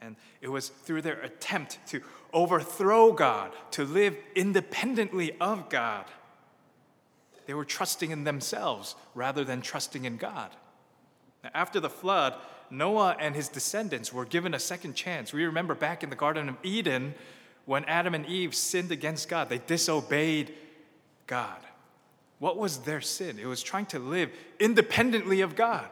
And 0.00 0.16
it 0.40 0.48
was 0.48 0.70
through 0.70 1.02
their 1.02 1.20
attempt 1.20 1.78
to 1.88 2.00
overthrow 2.32 3.12
God, 3.12 3.52
to 3.72 3.84
live 3.84 4.16
independently 4.34 5.36
of 5.42 5.68
God. 5.68 6.06
They 7.48 7.54
were 7.54 7.64
trusting 7.64 8.10
in 8.10 8.24
themselves 8.24 8.94
rather 9.14 9.42
than 9.42 9.62
trusting 9.62 10.04
in 10.04 10.18
God. 10.18 10.50
Now, 11.42 11.48
after 11.54 11.80
the 11.80 11.88
flood, 11.88 12.34
Noah 12.70 13.16
and 13.18 13.34
his 13.34 13.48
descendants 13.48 14.12
were 14.12 14.26
given 14.26 14.52
a 14.52 14.58
second 14.58 14.92
chance. 14.92 15.32
We 15.32 15.46
remember 15.46 15.74
back 15.74 16.02
in 16.02 16.10
the 16.10 16.14
Garden 16.14 16.50
of 16.50 16.56
Eden 16.62 17.14
when 17.64 17.86
Adam 17.86 18.14
and 18.14 18.26
Eve 18.26 18.54
sinned 18.54 18.92
against 18.92 19.30
God, 19.30 19.48
they 19.48 19.62
disobeyed 19.66 20.52
God. 21.26 21.56
What 22.38 22.58
was 22.58 22.80
their 22.80 23.00
sin? 23.00 23.38
It 23.38 23.46
was 23.46 23.62
trying 23.62 23.86
to 23.86 23.98
live 23.98 24.30
independently 24.60 25.40
of 25.40 25.56
God, 25.56 25.88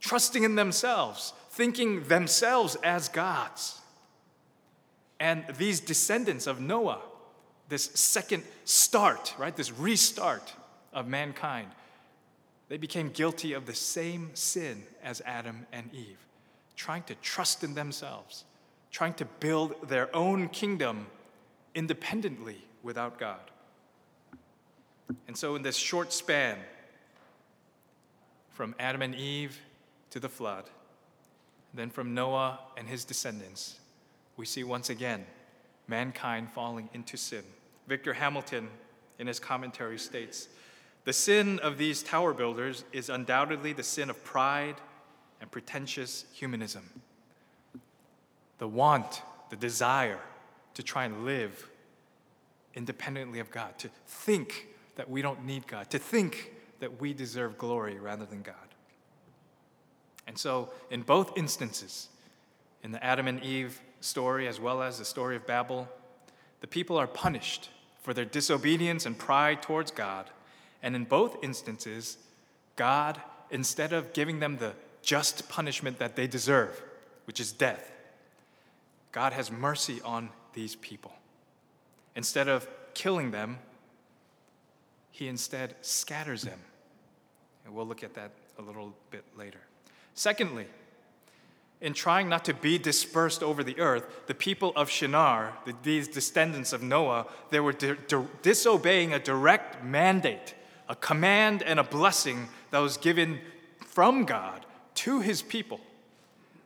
trusting 0.00 0.42
in 0.42 0.56
themselves, 0.56 1.32
thinking 1.50 2.08
themselves 2.08 2.74
as 2.82 3.08
gods. 3.08 3.80
And 5.20 5.44
these 5.58 5.78
descendants 5.78 6.48
of 6.48 6.60
Noah, 6.60 7.02
this 7.70 7.84
second 7.94 8.42
start, 8.64 9.34
right, 9.38 9.56
this 9.56 9.72
restart 9.72 10.52
of 10.92 11.06
mankind, 11.06 11.68
they 12.68 12.76
became 12.76 13.10
guilty 13.10 13.52
of 13.52 13.64
the 13.64 13.74
same 13.74 14.30
sin 14.34 14.82
as 15.02 15.22
Adam 15.24 15.66
and 15.72 15.88
Eve, 15.94 16.18
trying 16.76 17.04
to 17.04 17.14
trust 17.16 17.64
in 17.64 17.74
themselves, 17.74 18.44
trying 18.90 19.14
to 19.14 19.24
build 19.24 19.88
their 19.88 20.14
own 20.14 20.48
kingdom 20.48 21.06
independently 21.74 22.58
without 22.82 23.18
God. 23.18 23.40
And 25.26 25.36
so, 25.36 25.54
in 25.54 25.62
this 25.62 25.76
short 25.76 26.12
span, 26.12 26.58
from 28.50 28.74
Adam 28.78 29.00
and 29.00 29.14
Eve 29.14 29.58
to 30.10 30.20
the 30.20 30.28
flood, 30.28 30.64
then 31.72 31.88
from 31.88 32.14
Noah 32.14 32.58
and 32.76 32.88
his 32.88 33.04
descendants, 33.04 33.78
we 34.36 34.44
see 34.44 34.64
once 34.64 34.90
again 34.90 35.24
mankind 35.88 36.50
falling 36.52 36.88
into 36.92 37.16
sin. 37.16 37.44
Victor 37.90 38.12
Hamilton, 38.12 38.68
in 39.18 39.26
his 39.26 39.40
commentary, 39.40 39.98
states 39.98 40.46
the 41.02 41.12
sin 41.12 41.58
of 41.58 41.76
these 41.76 42.04
tower 42.04 42.32
builders 42.32 42.84
is 42.92 43.10
undoubtedly 43.10 43.72
the 43.72 43.82
sin 43.82 44.08
of 44.08 44.22
pride 44.22 44.76
and 45.40 45.50
pretentious 45.50 46.24
humanism. 46.32 46.88
The 48.58 48.68
want, 48.68 49.22
the 49.50 49.56
desire 49.56 50.20
to 50.74 50.84
try 50.84 51.04
and 51.04 51.24
live 51.24 51.68
independently 52.74 53.40
of 53.40 53.50
God, 53.50 53.76
to 53.80 53.90
think 54.06 54.68
that 54.94 55.10
we 55.10 55.20
don't 55.20 55.44
need 55.44 55.66
God, 55.66 55.90
to 55.90 55.98
think 55.98 56.52
that 56.78 57.00
we 57.00 57.12
deserve 57.12 57.58
glory 57.58 57.98
rather 57.98 58.24
than 58.24 58.42
God. 58.42 58.54
And 60.28 60.38
so, 60.38 60.70
in 60.92 61.02
both 61.02 61.36
instances, 61.36 62.08
in 62.84 62.92
the 62.92 63.04
Adam 63.04 63.26
and 63.26 63.42
Eve 63.42 63.80
story 64.00 64.46
as 64.46 64.60
well 64.60 64.80
as 64.80 65.00
the 65.00 65.04
story 65.04 65.34
of 65.34 65.44
Babel, 65.44 65.88
the 66.60 66.68
people 66.68 66.96
are 66.96 67.08
punished 67.08 67.70
for 68.02 68.14
their 68.14 68.24
disobedience 68.24 69.06
and 69.06 69.18
pride 69.18 69.62
towards 69.62 69.90
God 69.90 70.30
and 70.82 70.96
in 70.96 71.04
both 71.04 71.42
instances, 71.42 72.16
God, 72.76 73.20
instead 73.50 73.92
of 73.92 74.12
giving 74.12 74.40
them 74.40 74.56
the 74.56 74.72
just 75.02 75.48
punishment 75.48 75.98
that 75.98 76.16
they 76.16 76.26
deserve, 76.26 76.82
which 77.26 77.40
is 77.40 77.52
death, 77.52 77.92
God 79.12 79.32
has 79.32 79.50
mercy 79.50 80.00
on 80.04 80.30
these 80.52 80.76
people. 80.76 81.12
Instead 82.16 82.48
of 82.48 82.66
killing 82.94 83.30
them, 83.30 83.58
he 85.10 85.28
instead 85.28 85.74
scatters 85.80 86.42
them. 86.42 86.58
And 87.64 87.74
we'll 87.74 87.86
look 87.86 88.02
at 88.02 88.14
that 88.14 88.30
a 88.58 88.62
little 88.62 88.94
bit 89.10 89.24
later. 89.36 89.60
Secondly, 90.14 90.66
in 91.80 91.94
trying 91.94 92.28
not 92.28 92.44
to 92.44 92.54
be 92.54 92.78
dispersed 92.78 93.42
over 93.42 93.64
the 93.64 93.78
earth, 93.80 94.26
the 94.26 94.34
people 94.34 94.72
of 94.76 94.90
Shinar, 94.90 95.54
the, 95.64 95.74
these 95.82 96.08
descendants 96.08 96.72
of 96.72 96.82
Noah, 96.82 97.26
they 97.50 97.60
were 97.60 97.72
di- 97.72 97.96
di- 98.06 98.26
disobeying 98.42 99.12
a 99.12 99.18
direct 99.18 99.82
mandate 99.82 100.54
a 100.90 100.96
command 100.96 101.62
and 101.62 101.78
a 101.78 101.84
blessing 101.84 102.48
that 102.72 102.80
was 102.80 102.96
given 102.96 103.40
from 103.78 104.24
God 104.24 104.66
to 104.96 105.20
his 105.20 105.40
people. 105.40 105.80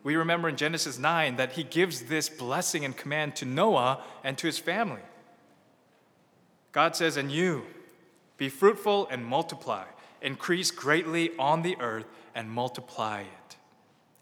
We 0.03 0.17
remember 0.17 0.49
in 0.49 0.57
Genesis 0.57 0.99
9 0.99 1.37
that 1.37 1.53
he 1.53 1.63
gives 1.63 2.05
this 2.05 2.31
blessing 2.31 2.87
and 2.87 2.97
command 2.97 3.37
to 3.37 3.45
Noah 3.45 4.03
and 4.25 4.39
to 4.39 4.47
his 4.47 4.59
family. 4.59 5.03
God 6.73 6.97
says, 6.97 7.19
And 7.19 7.31
you, 7.31 7.65
be 8.39 8.49
fruitful 8.49 9.09
and 9.11 9.25
multiply, 9.25 9.85
increase 10.23 10.71
greatly 10.71 11.31
on 11.39 11.61
the 11.61 11.77
earth 11.79 12.07
and 12.35 12.51
multiply 12.51 13.21
it. 13.21 13.54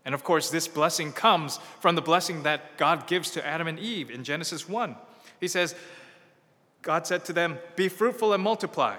And 0.05 0.15
of 0.15 0.25
course, 0.25 0.51
this 0.51 0.67
blessing 0.67 1.13
comes 1.13 1.59
from 1.81 1.95
the 1.95 2.03
blessing 2.03 2.43
that 2.43 2.77
God 2.77 3.07
gives 3.07 3.31
to 3.33 3.47
Adam 3.47 3.69
and 3.69 3.79
Eve 3.79 4.11
in 4.11 4.25
Genesis 4.25 4.69
1. 4.69 4.97
He 5.41 5.49
says, 5.49 5.75
God 6.83 7.07
said 7.07 7.25
to 7.27 7.33
them, 7.33 7.59
Be 7.77 7.89
fruitful 7.89 8.33
and 8.33 8.43
multiply 8.43 8.97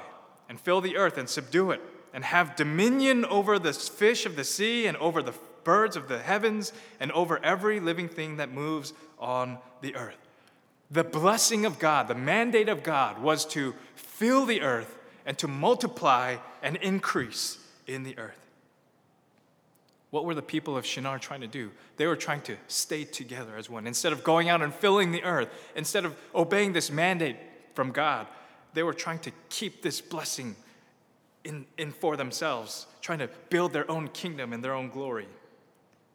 and 0.49 0.59
fill 0.59 0.81
the 0.81 0.97
earth 0.97 1.17
and 1.17 1.27
subdue 1.27 1.71
it, 1.71 1.81
and 2.13 2.23
have 2.23 2.55
dominion 2.55 3.25
over 3.25 3.57
the 3.59 3.73
fish 3.73 4.25
of 4.25 4.35
the 4.35 4.43
sea 4.43 4.85
and 4.85 4.95
over 4.97 5.21
the 5.21 5.33
birds 5.63 5.95
of 5.95 6.07
the 6.07 6.19
heavens 6.19 6.73
and 6.99 7.11
over 7.11 7.43
every 7.43 7.79
living 7.79 8.07
thing 8.07 8.37
that 8.37 8.51
moves 8.51 8.93
on 9.19 9.57
the 9.81 9.95
earth. 9.95 10.17
The 10.91 11.03
blessing 11.03 11.65
of 11.65 11.79
God, 11.79 12.07
the 12.07 12.15
mandate 12.15 12.69
of 12.69 12.83
God, 12.83 13.19
was 13.19 13.45
to 13.47 13.73
fill 13.95 14.45
the 14.45 14.61
earth 14.61 14.97
and 15.25 15.37
to 15.39 15.47
multiply 15.47 16.37
and 16.61 16.75
increase 16.77 17.57
in 17.87 18.03
the 18.03 18.17
earth. 18.17 18.42
What 20.13 20.25
were 20.25 20.35
the 20.35 20.43
people 20.43 20.77
of 20.77 20.85
Shinar 20.85 21.17
trying 21.17 21.41
to 21.41 21.47
do? 21.47 21.71
They 21.97 22.05
were 22.05 22.15
trying 22.15 22.41
to 22.41 22.55
stay 22.67 23.03
together 23.03 23.57
as 23.57 23.67
one. 23.67 23.87
Instead 23.87 24.13
of 24.13 24.23
going 24.23 24.47
out 24.47 24.61
and 24.61 24.71
filling 24.71 25.11
the 25.11 25.23
earth, 25.23 25.49
instead 25.75 26.05
of 26.05 26.15
obeying 26.35 26.73
this 26.73 26.91
mandate 26.91 27.35
from 27.73 27.89
God, 27.89 28.27
they 28.75 28.83
were 28.83 28.93
trying 28.93 29.17
to 29.21 29.31
keep 29.49 29.81
this 29.81 30.01
blessing 30.01 30.55
in, 31.43 31.65
in 31.79 31.91
for 31.91 32.15
themselves, 32.15 32.85
trying 33.01 33.17
to 33.17 33.29
build 33.49 33.73
their 33.73 33.89
own 33.89 34.07
kingdom 34.07 34.53
and 34.53 34.63
their 34.63 34.75
own 34.75 34.91
glory. 34.91 35.25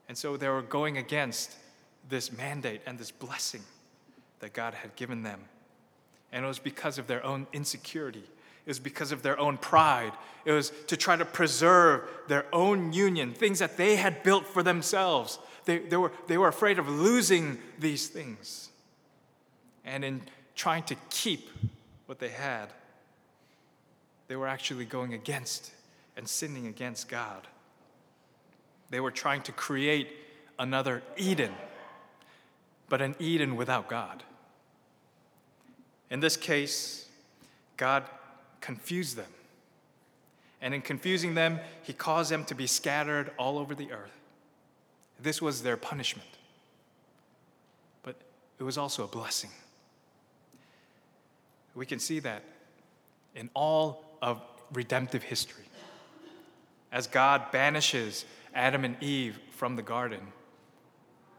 And 0.09 0.17
so 0.17 0.37
they 0.37 0.49
were 0.49 0.63
going 0.63 0.97
against 0.97 1.57
this 2.09 2.31
mandate 2.31 2.83
and 2.87 3.01
this 3.01 3.11
blessing 3.11 3.63
that 4.39 4.53
God 4.53 4.75
had 4.75 4.95
given 4.95 5.25
them. 5.25 5.41
And 6.31 6.45
it 6.45 6.49
was 6.49 6.61
because 6.61 6.99
of 6.99 7.09
their 7.09 7.27
own 7.27 7.49
insecurity. 7.53 8.23
Was 8.69 8.79
because 8.79 9.13
of 9.13 9.23
their 9.23 9.41
own 9.41 9.57
pride. 9.57 10.13
It 10.45 10.53
was 10.53 10.73
to 10.89 10.97
try 10.97 11.17
to 11.17 11.25
preserve 11.25 12.03
their 12.29 12.45
own 12.53 12.93
union, 12.93 13.33
things 13.33 13.61
that 13.61 13.79
they 13.79 13.97
had 13.97 14.23
built 14.23 14.47
for 14.47 14.63
themselves. 14.63 15.39
They, 15.65 15.79
they, 15.79 15.97
were, 15.97 16.13
they 16.27 16.37
were 16.37 16.49
afraid 16.49 16.79
of 16.79 16.87
losing 16.87 17.57
these 17.79 18.09
things. 18.09 18.69
And 19.87 20.05
in 20.05 20.21
trying 20.55 20.83
to 20.83 20.97
keep 21.09 21.49
what 22.05 22.19
they 22.19 22.29
had, 22.29 22.67
they 24.27 24.37
were 24.37 24.47
actually 24.47 24.85
going 24.85 25.15
against 25.15 25.71
and 26.15 26.29
sinning 26.29 26.67
against 26.67 27.09
God. 27.09 27.47
They 28.91 29.01
were 29.01 29.11
trying 29.11 29.41
to 29.43 29.53
create 29.53 30.09
another 30.59 31.03
Eden, 31.17 31.55
but 32.91 33.01
an 33.01 33.17
Eden 33.19 33.57
without 33.57 33.89
God. 33.89 34.23
In 36.11 36.21
this 36.21 36.37
case, 36.37 37.09
God 37.79 38.05
confused 38.61 39.17
them. 39.17 39.31
And 40.61 40.75
in 40.75 40.83
confusing 40.83 41.35
them, 41.35 41.61
he 41.83 41.93
caused 41.93 42.31
them 42.31 42.45
to 42.47 42.55
be 42.55 42.67
scattered 42.67 43.31
all 43.39 43.59
over 43.59 43.75
the 43.75 43.93
earth. 43.93 44.19
This 45.21 45.41
was 45.41 45.63
their 45.63 45.77
punishment. 45.77 46.29
But 48.03 48.17
it 48.59 48.65
was 48.65 48.77
also 48.77 49.05
a 49.05 49.09
blessing. 49.09 49.51
We 51.75 51.87
can 51.87 52.01
see 52.01 52.19
that 52.21 52.43
in 53.35 53.51
all 53.55 54.05
of 54.21 54.43
redemptive 54.73 55.23
history. 55.23 55.65
As 56.91 57.07
God 57.07 57.53
banishes 57.53 58.25
Adam 58.55 58.85
and 58.85 59.01
Eve 59.03 59.39
from 59.53 59.77
the 59.77 59.83
garden, 59.83 60.21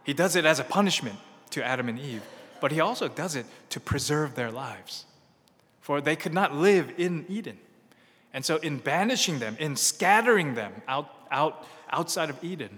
He 0.05 0.13
does 0.13 0.35
it 0.35 0.45
as 0.45 0.59
a 0.59 0.63
punishment 0.63 1.17
to 1.51 1.63
Adam 1.63 1.89
and 1.89 1.99
Eve, 1.99 2.23
but 2.61 2.71
He 2.71 2.79
also 2.79 3.07
does 3.07 3.35
it 3.35 3.45
to 3.71 3.79
preserve 3.79 4.35
their 4.35 4.51
lives. 4.51 5.05
For 5.89 6.01
they 6.01 6.15
could 6.15 6.35
not 6.35 6.53
live 6.53 6.93
in 6.99 7.25
Eden. 7.27 7.57
And 8.31 8.45
so, 8.45 8.57
in 8.57 8.77
banishing 8.77 9.39
them, 9.39 9.57
in 9.59 9.75
scattering 9.75 10.53
them 10.53 10.71
out, 10.87 11.09
out, 11.31 11.65
outside 11.89 12.29
of 12.29 12.43
Eden, 12.43 12.77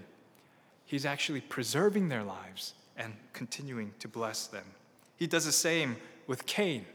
He's 0.85 1.05
actually 1.05 1.41
preserving 1.41 2.07
their 2.07 2.23
lives 2.23 2.73
and 2.95 3.13
continuing 3.33 3.91
to 3.99 4.07
bless 4.07 4.47
them. 4.47 4.63
He 5.17 5.27
does 5.27 5.43
the 5.43 5.51
same 5.51 5.97
with 6.25 6.45
Cain 6.45 6.85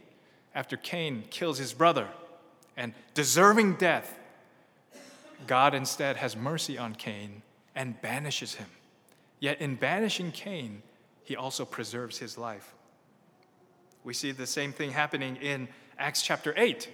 after 0.54 0.78
Cain 0.78 1.24
kills 1.28 1.58
his 1.58 1.74
brother 1.74 2.08
and 2.78 2.94
deserving 3.12 3.74
death. 3.74 4.18
God 5.46 5.74
instead 5.74 6.16
has 6.16 6.34
mercy 6.34 6.78
on 6.78 6.94
Cain 6.94 7.42
and 7.74 8.00
banishes 8.00 8.54
him. 8.54 8.68
Yet, 9.38 9.60
in 9.60 9.74
banishing 9.74 10.32
Cain, 10.32 10.80
he 11.24 11.36
also 11.36 11.66
preserves 11.66 12.16
his 12.16 12.38
life. 12.38 12.72
We 14.02 14.14
see 14.14 14.32
the 14.32 14.46
same 14.46 14.72
thing 14.72 14.92
happening 14.92 15.36
in 15.36 15.68
Acts 15.98 16.22
chapter 16.22 16.52
8 16.56 16.88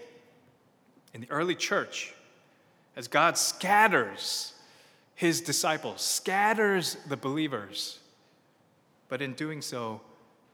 in 1.14 1.20
the 1.20 1.30
early 1.30 1.54
church 1.54 2.14
as 2.96 3.08
God 3.08 3.36
scatters 3.36 4.54
his 5.14 5.40
disciples, 5.40 6.00
scatters 6.00 6.96
the 7.08 7.16
believers. 7.16 7.98
But 9.08 9.22
in 9.22 9.34
doing 9.34 9.62
so, 9.62 10.00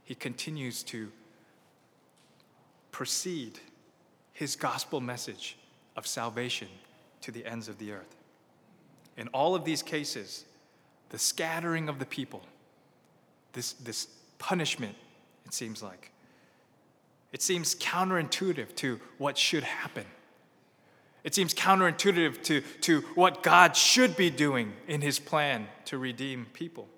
he 0.05 0.14
continues 0.14 0.83
to 0.85 1.11
proceed 2.90 3.61
his 4.33 4.57
gospel 4.57 5.00
message 5.00 5.57
of 5.97 6.07
salvation 6.07 6.69
to 7.21 7.31
the 7.31 7.45
ends 7.45 7.69
of 7.69 7.78
the 7.78 7.93
earth. 7.93 8.17
In 9.17 9.28
all 9.28 9.55
of 9.55 9.64
these 9.64 9.83
cases, 9.83 10.45
the 11.11 11.19
scattering 11.19 11.88
of 11.88 11.99
the 11.99 12.07
people, 12.07 12.43
this, 13.52 13.73
this 13.75 14.09
punishment, 14.38 14.95
it 15.45 15.52
seems 15.52 15.83
like, 15.83 16.11
it 17.32 17.42
seems 17.42 17.75
counterintuitive 17.75 18.75
to 18.76 19.00
what 19.18 19.37
should 19.37 19.64
happen. 19.64 20.04
It 21.25 21.35
seems 21.35 21.52
counterintuitive 21.52 22.42
to, 22.44 22.61
to 22.82 23.00
what 23.14 23.42
God 23.42 23.76
should 23.76 24.16
be 24.16 24.30
doing 24.30 24.73
in 24.87 25.00
his 25.00 25.18
plan 25.18 25.66
to 25.87 25.99
redeem 25.99 26.47
people. 26.52 26.88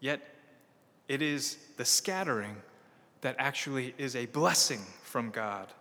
Yet, 0.00 0.22
it 1.08 1.22
is 1.22 1.58
the 1.76 1.84
scattering 1.84 2.56
that 3.20 3.34
actually 3.38 3.94
is 3.98 4.14
a 4.14 4.26
blessing 4.26 4.80
from 5.02 5.30
God, 5.30 5.72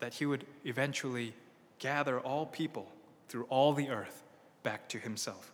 that 0.00 0.14
he 0.14 0.26
would 0.26 0.44
eventually 0.64 1.34
gather 1.78 2.18
all 2.20 2.46
people 2.46 2.88
through 3.28 3.44
all 3.44 3.72
the 3.72 3.90
earth 3.90 4.22
back 4.62 4.88
to 4.88 4.98
himself. 4.98 5.52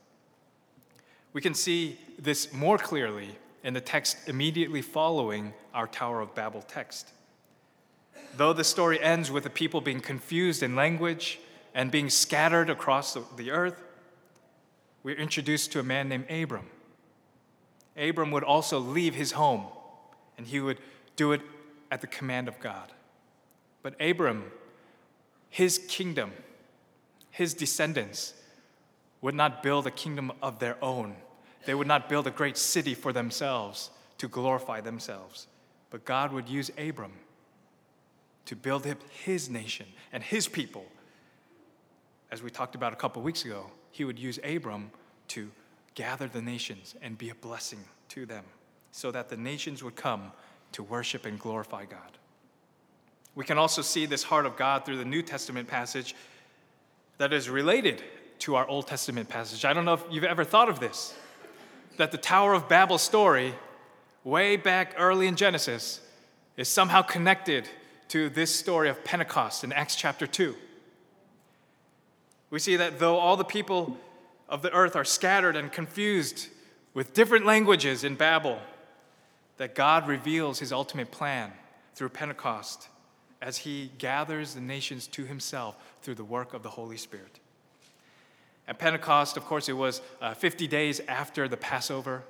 We 1.32 1.40
can 1.40 1.54
see 1.54 1.98
this 2.18 2.52
more 2.52 2.78
clearly 2.78 3.36
in 3.62 3.74
the 3.74 3.80
text 3.80 4.28
immediately 4.28 4.82
following 4.82 5.52
our 5.74 5.86
Tower 5.86 6.20
of 6.20 6.34
Babel 6.34 6.62
text. 6.62 7.10
Though 8.36 8.52
the 8.52 8.64
story 8.64 9.00
ends 9.00 9.30
with 9.30 9.44
the 9.44 9.50
people 9.50 9.80
being 9.80 10.00
confused 10.00 10.62
in 10.62 10.76
language 10.76 11.40
and 11.74 11.90
being 11.90 12.10
scattered 12.10 12.70
across 12.70 13.16
the 13.36 13.50
earth, 13.50 13.82
we're 15.02 15.16
introduced 15.16 15.72
to 15.72 15.80
a 15.80 15.82
man 15.82 16.08
named 16.08 16.30
Abram. 16.30 16.66
Abram 17.96 18.30
would 18.30 18.44
also 18.44 18.78
leave 18.78 19.14
his 19.14 19.32
home 19.32 19.66
and 20.36 20.46
he 20.46 20.60
would 20.60 20.78
do 21.16 21.32
it 21.32 21.40
at 21.90 22.00
the 22.00 22.06
command 22.06 22.48
of 22.48 22.60
God. 22.60 22.92
But 23.82 24.00
Abram, 24.00 24.44
his 25.50 25.78
kingdom, 25.88 26.32
his 27.30 27.54
descendants, 27.54 28.34
would 29.20 29.34
not 29.34 29.62
build 29.62 29.86
a 29.86 29.90
kingdom 29.90 30.30
of 30.42 30.58
their 30.58 30.82
own. 30.82 31.16
They 31.66 31.74
would 31.74 31.86
not 31.86 32.08
build 32.08 32.26
a 32.26 32.30
great 32.30 32.56
city 32.56 32.94
for 32.94 33.12
themselves 33.12 33.90
to 34.18 34.28
glorify 34.28 34.80
themselves. 34.80 35.46
But 35.90 36.04
God 36.04 36.32
would 36.32 36.48
use 36.48 36.70
Abram 36.78 37.12
to 38.46 38.56
build 38.56 38.86
up 38.86 38.98
his 39.24 39.48
nation 39.48 39.86
and 40.12 40.22
his 40.22 40.48
people. 40.48 40.86
As 42.30 42.42
we 42.42 42.50
talked 42.50 42.74
about 42.74 42.92
a 42.92 42.96
couple 42.96 43.22
weeks 43.22 43.44
ago, 43.44 43.70
he 43.90 44.04
would 44.04 44.18
use 44.18 44.38
Abram 44.44 44.90
to 45.28 45.50
gather 45.94 46.28
the 46.28 46.42
nations 46.42 46.94
and 47.02 47.16
be 47.16 47.30
a 47.30 47.34
blessing 47.34 47.84
to 48.10 48.26
them 48.26 48.44
so 48.92 49.10
that 49.10 49.28
the 49.28 49.36
nations 49.36 49.82
would 49.82 49.96
come 49.96 50.32
to 50.72 50.82
worship 50.82 51.26
and 51.26 51.38
glorify 51.38 51.84
God. 51.84 52.18
We 53.34 53.44
can 53.44 53.58
also 53.58 53.82
see 53.82 54.06
this 54.06 54.22
heart 54.22 54.46
of 54.46 54.56
God 54.56 54.84
through 54.84 54.98
the 54.98 55.04
New 55.04 55.22
Testament 55.22 55.68
passage 55.68 56.14
that 57.18 57.32
is 57.32 57.48
related 57.48 58.02
to 58.40 58.54
our 58.56 58.66
Old 58.66 58.86
Testament 58.86 59.28
passage. 59.28 59.64
I 59.64 59.72
don't 59.72 59.84
know 59.84 59.94
if 59.94 60.04
you've 60.10 60.24
ever 60.24 60.44
thought 60.44 60.68
of 60.68 60.80
this 60.80 61.14
that 61.98 62.12
the 62.12 62.18
Tower 62.18 62.54
of 62.54 62.68
Babel 62.68 62.96
story, 62.96 63.54
way 64.24 64.56
back 64.56 64.94
early 64.96 65.26
in 65.26 65.36
Genesis, 65.36 66.00
is 66.56 66.68
somehow 66.68 67.02
connected 67.02 67.68
to 68.08 68.30
this 68.30 68.54
story 68.54 68.88
of 68.88 69.04
Pentecost 69.04 69.64
in 69.64 69.72
Acts 69.72 69.94
chapter 69.94 70.26
2. 70.26 70.54
We 72.50 72.58
see 72.58 72.76
that 72.76 72.98
though 72.98 73.18
all 73.18 73.36
the 73.36 73.44
people 73.44 73.98
of 74.48 74.62
the 74.62 74.72
earth 74.72 74.96
are 74.96 75.04
scattered 75.04 75.56
and 75.56 75.70
confused 75.70 76.48
with 76.94 77.12
different 77.12 77.44
languages 77.44 78.04
in 78.04 78.14
Babel, 78.14 78.58
that 79.58 79.74
God 79.74 80.08
reveals 80.08 80.58
his 80.60 80.72
ultimate 80.72 81.10
plan 81.10 81.52
through 81.94 82.10
Pentecost 82.10 82.88
as 83.42 83.58
he 83.58 83.90
gathers 83.98 84.54
the 84.54 84.60
nations 84.60 85.06
to 85.08 85.24
himself 85.24 85.76
through 86.02 86.14
the 86.14 86.24
work 86.24 86.54
of 86.54 86.62
the 86.62 86.70
Holy 86.70 86.96
Spirit. 86.96 87.40
At 88.68 88.78
Pentecost, 88.78 89.38
of 89.38 89.46
course, 89.46 89.68
it 89.70 89.72
was 89.72 90.02
uh, 90.20 90.34
50 90.34 90.68
days 90.68 91.00
after 91.08 91.48
the 91.48 91.56
Passover, 91.56 92.22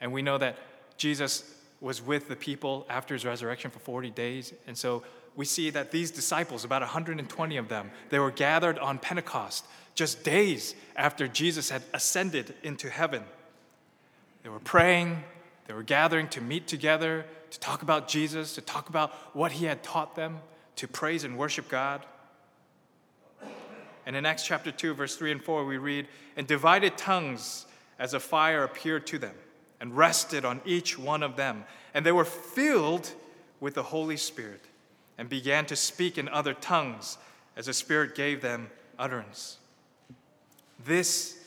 and 0.00 0.10
we 0.10 0.22
know 0.22 0.38
that 0.38 0.56
Jesus 0.96 1.54
was 1.82 2.00
with 2.00 2.28
the 2.28 2.36
people 2.36 2.86
after 2.88 3.14
his 3.14 3.26
resurrection 3.26 3.70
for 3.70 3.78
40 3.80 4.10
days. 4.10 4.54
And 4.66 4.76
so 4.76 5.02
we 5.36 5.44
see 5.44 5.68
that 5.70 5.90
these 5.90 6.10
disciples, 6.10 6.64
about 6.64 6.80
120 6.80 7.56
of 7.58 7.68
them, 7.68 7.90
they 8.08 8.18
were 8.18 8.30
gathered 8.30 8.78
on 8.78 8.98
Pentecost 8.98 9.66
just 9.94 10.24
days 10.24 10.74
after 10.96 11.28
Jesus 11.28 11.68
had 11.68 11.82
ascended 11.92 12.54
into 12.62 12.88
heaven. 12.88 13.22
They 14.42 14.48
were 14.48 14.58
praying, 14.58 15.22
they 15.66 15.74
were 15.74 15.82
gathering 15.82 16.28
to 16.28 16.40
meet 16.40 16.66
together, 16.66 17.26
to 17.50 17.60
talk 17.60 17.82
about 17.82 18.08
Jesus, 18.08 18.54
to 18.54 18.60
talk 18.62 18.88
about 18.88 19.12
what 19.34 19.52
he 19.52 19.66
had 19.66 19.82
taught 19.82 20.16
them, 20.16 20.40
to 20.76 20.88
praise 20.88 21.24
and 21.24 21.36
worship 21.36 21.68
God. 21.68 22.04
And 24.06 24.14
in 24.14 24.24
Acts 24.24 24.46
chapter 24.46 24.70
2, 24.70 24.94
verse 24.94 25.16
3 25.16 25.32
and 25.32 25.42
4, 25.42 25.64
we 25.64 25.78
read, 25.78 26.06
And 26.36 26.46
divided 26.46 26.96
tongues 26.96 27.66
as 27.98 28.14
a 28.14 28.20
fire 28.20 28.62
appeared 28.62 29.06
to 29.08 29.18
them 29.18 29.34
and 29.80 29.96
rested 29.96 30.44
on 30.44 30.60
each 30.64 30.96
one 30.96 31.24
of 31.24 31.36
them. 31.36 31.64
And 31.92 32.06
they 32.06 32.12
were 32.12 32.24
filled 32.24 33.10
with 33.58 33.74
the 33.74 33.82
Holy 33.82 34.16
Spirit 34.16 34.62
and 35.18 35.28
began 35.28 35.66
to 35.66 35.76
speak 35.76 36.18
in 36.18 36.28
other 36.28 36.54
tongues 36.54 37.18
as 37.56 37.66
the 37.66 37.72
Spirit 37.74 38.14
gave 38.14 38.40
them 38.40 38.70
utterance. 38.98 39.58
This 40.84 41.38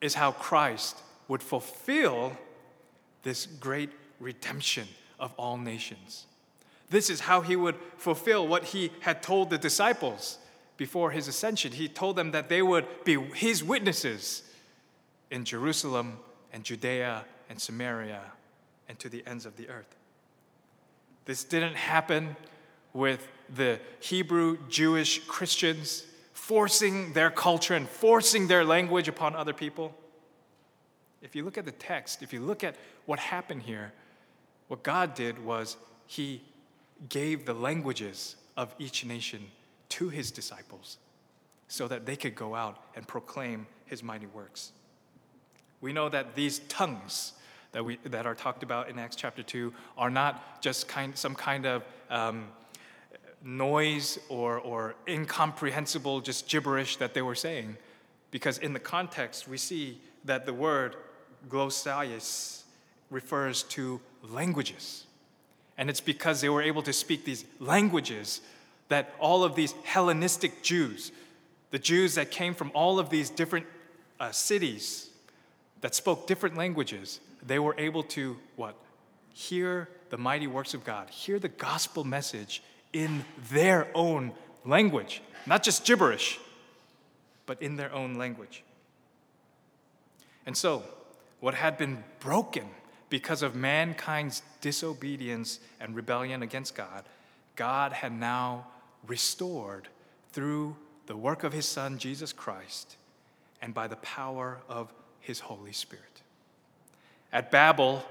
is 0.00 0.14
how 0.14 0.32
Christ 0.32 0.96
would 1.28 1.42
fulfill 1.42 2.36
this 3.22 3.46
great 3.46 3.90
redemption 4.18 4.88
of 5.20 5.32
all 5.36 5.58
nations. 5.58 6.26
This 6.90 7.10
is 7.10 7.20
how 7.20 7.40
he 7.40 7.56
would 7.56 7.76
fulfill 7.96 8.46
what 8.46 8.64
he 8.64 8.92
had 9.00 9.22
told 9.22 9.50
the 9.50 9.58
disciples 9.58 10.38
before 10.76 11.10
his 11.10 11.28
ascension. 11.28 11.72
He 11.72 11.88
told 11.88 12.16
them 12.16 12.32
that 12.32 12.48
they 12.48 12.62
would 12.62 12.86
be 13.04 13.16
his 13.34 13.62
witnesses 13.62 14.42
in 15.30 15.44
Jerusalem 15.44 16.18
and 16.52 16.64
Judea 16.64 17.24
and 17.48 17.60
Samaria 17.60 18.22
and 18.88 18.98
to 18.98 19.08
the 19.08 19.22
ends 19.26 19.46
of 19.46 19.56
the 19.56 19.68
earth. 19.68 19.96
This 21.24 21.44
didn't 21.44 21.76
happen 21.76 22.36
with 22.92 23.26
the 23.54 23.78
Hebrew 24.00 24.58
Jewish 24.68 25.24
Christians 25.26 26.04
forcing 26.32 27.12
their 27.12 27.30
culture 27.30 27.74
and 27.74 27.88
forcing 27.88 28.48
their 28.48 28.64
language 28.64 29.08
upon 29.08 29.36
other 29.36 29.52
people. 29.52 29.94
If 31.22 31.36
you 31.36 31.44
look 31.44 31.56
at 31.56 31.64
the 31.64 31.72
text, 31.72 32.22
if 32.22 32.32
you 32.32 32.40
look 32.40 32.64
at 32.64 32.74
what 33.06 33.18
happened 33.18 33.62
here, 33.62 33.92
what 34.68 34.82
God 34.82 35.14
did 35.14 35.44
was 35.44 35.76
He 36.06 36.42
gave 37.08 37.46
the 37.46 37.54
languages 37.54 38.36
of 38.56 38.74
each 38.78 39.04
nation 39.04 39.46
to 39.92 40.08
His 40.08 40.30
disciples 40.30 40.98
so 41.68 41.88
that 41.88 42.06
they 42.06 42.16
could 42.16 42.34
go 42.34 42.54
out 42.54 42.78
and 42.96 43.06
proclaim 43.06 43.66
His 43.86 44.02
mighty 44.02 44.26
works. 44.26 44.72
We 45.80 45.92
know 45.92 46.08
that 46.08 46.34
these 46.34 46.60
tongues 46.68 47.32
that, 47.72 47.84
we, 47.84 47.98
that 48.04 48.26
are 48.26 48.34
talked 48.34 48.62
about 48.62 48.88
in 48.88 48.98
Acts 48.98 49.16
chapter 49.16 49.42
2 49.42 49.72
are 49.98 50.10
not 50.10 50.62
just 50.62 50.88
kind, 50.88 51.16
some 51.16 51.34
kind 51.34 51.66
of 51.66 51.82
um, 52.10 52.48
noise 53.44 54.18
or, 54.28 54.58
or 54.58 54.94
incomprehensible, 55.08 56.20
just 56.20 56.48
gibberish 56.48 56.96
that 56.96 57.14
they 57.14 57.22
were 57.22 57.34
saying. 57.34 57.76
Because 58.30 58.58
in 58.58 58.72
the 58.72 58.80
context, 58.80 59.48
we 59.48 59.58
see 59.58 60.00
that 60.24 60.46
the 60.46 60.54
word 60.54 60.96
glossaios 61.48 62.62
refers 63.10 63.62
to 63.64 64.00
languages. 64.22 65.06
And 65.76 65.90
it's 65.90 66.00
because 66.00 66.40
they 66.40 66.48
were 66.48 66.62
able 66.62 66.82
to 66.82 66.92
speak 66.92 67.24
these 67.24 67.44
languages 67.58 68.40
that 68.88 69.14
all 69.18 69.44
of 69.44 69.54
these 69.54 69.72
Hellenistic 69.84 70.62
Jews, 70.62 71.12
the 71.70 71.78
Jews 71.78 72.14
that 72.16 72.30
came 72.30 72.54
from 72.54 72.70
all 72.74 72.98
of 72.98 73.10
these 73.10 73.30
different 73.30 73.66
uh, 74.20 74.30
cities 74.32 75.10
that 75.80 75.94
spoke 75.94 76.26
different 76.26 76.56
languages, 76.56 77.20
they 77.44 77.58
were 77.58 77.74
able 77.78 78.02
to 78.04 78.36
what? 78.56 78.74
Hear 79.34 79.88
the 80.10 80.18
mighty 80.18 80.46
works 80.46 80.74
of 80.74 80.84
God, 80.84 81.08
hear 81.08 81.38
the 81.38 81.48
gospel 81.48 82.04
message 82.04 82.62
in 82.92 83.24
their 83.50 83.88
own 83.94 84.32
language, 84.64 85.22
not 85.46 85.62
just 85.62 85.84
gibberish, 85.84 86.38
but 87.46 87.60
in 87.62 87.76
their 87.76 87.92
own 87.92 88.14
language. 88.14 88.62
And 90.46 90.56
so, 90.56 90.82
what 91.40 91.54
had 91.54 91.78
been 91.78 92.04
broken 92.20 92.68
because 93.08 93.42
of 93.42 93.54
mankind's 93.54 94.42
disobedience 94.60 95.60
and 95.80 95.94
rebellion 95.94 96.42
against 96.42 96.74
God, 96.74 97.04
God 97.56 97.92
had 97.92 98.12
now 98.12 98.66
restored 99.06 99.88
through 100.32 100.76
the 101.06 101.16
work 101.16 101.44
of 101.44 101.52
his 101.52 101.66
Son, 101.66 101.98
Jesus 101.98 102.32
Christ, 102.32 102.96
and 103.60 103.74
by 103.74 103.86
the 103.86 103.96
power 103.96 104.60
of 104.68 104.92
his 105.20 105.40
Holy 105.40 105.72
Spirit. 105.72 106.22
At 107.32 107.50
Babel, 107.50 108.04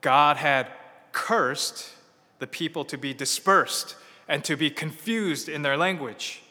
God 0.00 0.36
had 0.36 0.68
cursed 1.12 1.90
the 2.38 2.46
people 2.46 2.84
to 2.86 2.98
be 2.98 3.12
dispersed 3.12 3.96
and 4.28 4.44
to 4.44 4.56
be 4.56 4.70
confused 4.70 5.48
in 5.48 5.62
their 5.62 5.76
language. 5.76 6.42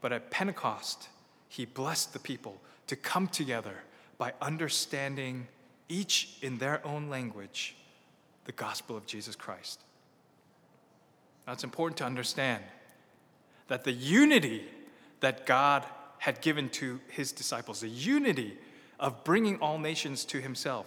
But 0.00 0.12
at 0.12 0.30
Pentecost, 0.30 1.08
he 1.48 1.64
blessed 1.64 2.12
the 2.12 2.18
people 2.18 2.60
to 2.86 2.96
come 2.96 3.28
together 3.28 3.76
by 4.18 4.32
understanding 4.40 5.46
each 5.88 6.36
in 6.42 6.58
their 6.58 6.84
own 6.86 7.08
language 7.08 7.76
the 8.44 8.52
gospel 8.52 8.96
of 8.96 9.06
Jesus 9.06 9.36
Christ. 9.36 9.80
Now, 11.50 11.54
it's 11.54 11.64
important 11.64 11.96
to 11.96 12.04
understand 12.04 12.62
that 13.66 13.82
the 13.82 13.90
unity 13.90 14.62
that 15.18 15.46
God 15.46 15.84
had 16.18 16.40
given 16.42 16.68
to 16.68 17.00
his 17.08 17.32
disciples, 17.32 17.80
the 17.80 17.88
unity 17.88 18.56
of 19.00 19.24
bringing 19.24 19.58
all 19.58 19.76
nations 19.76 20.24
to 20.26 20.40
himself, 20.40 20.86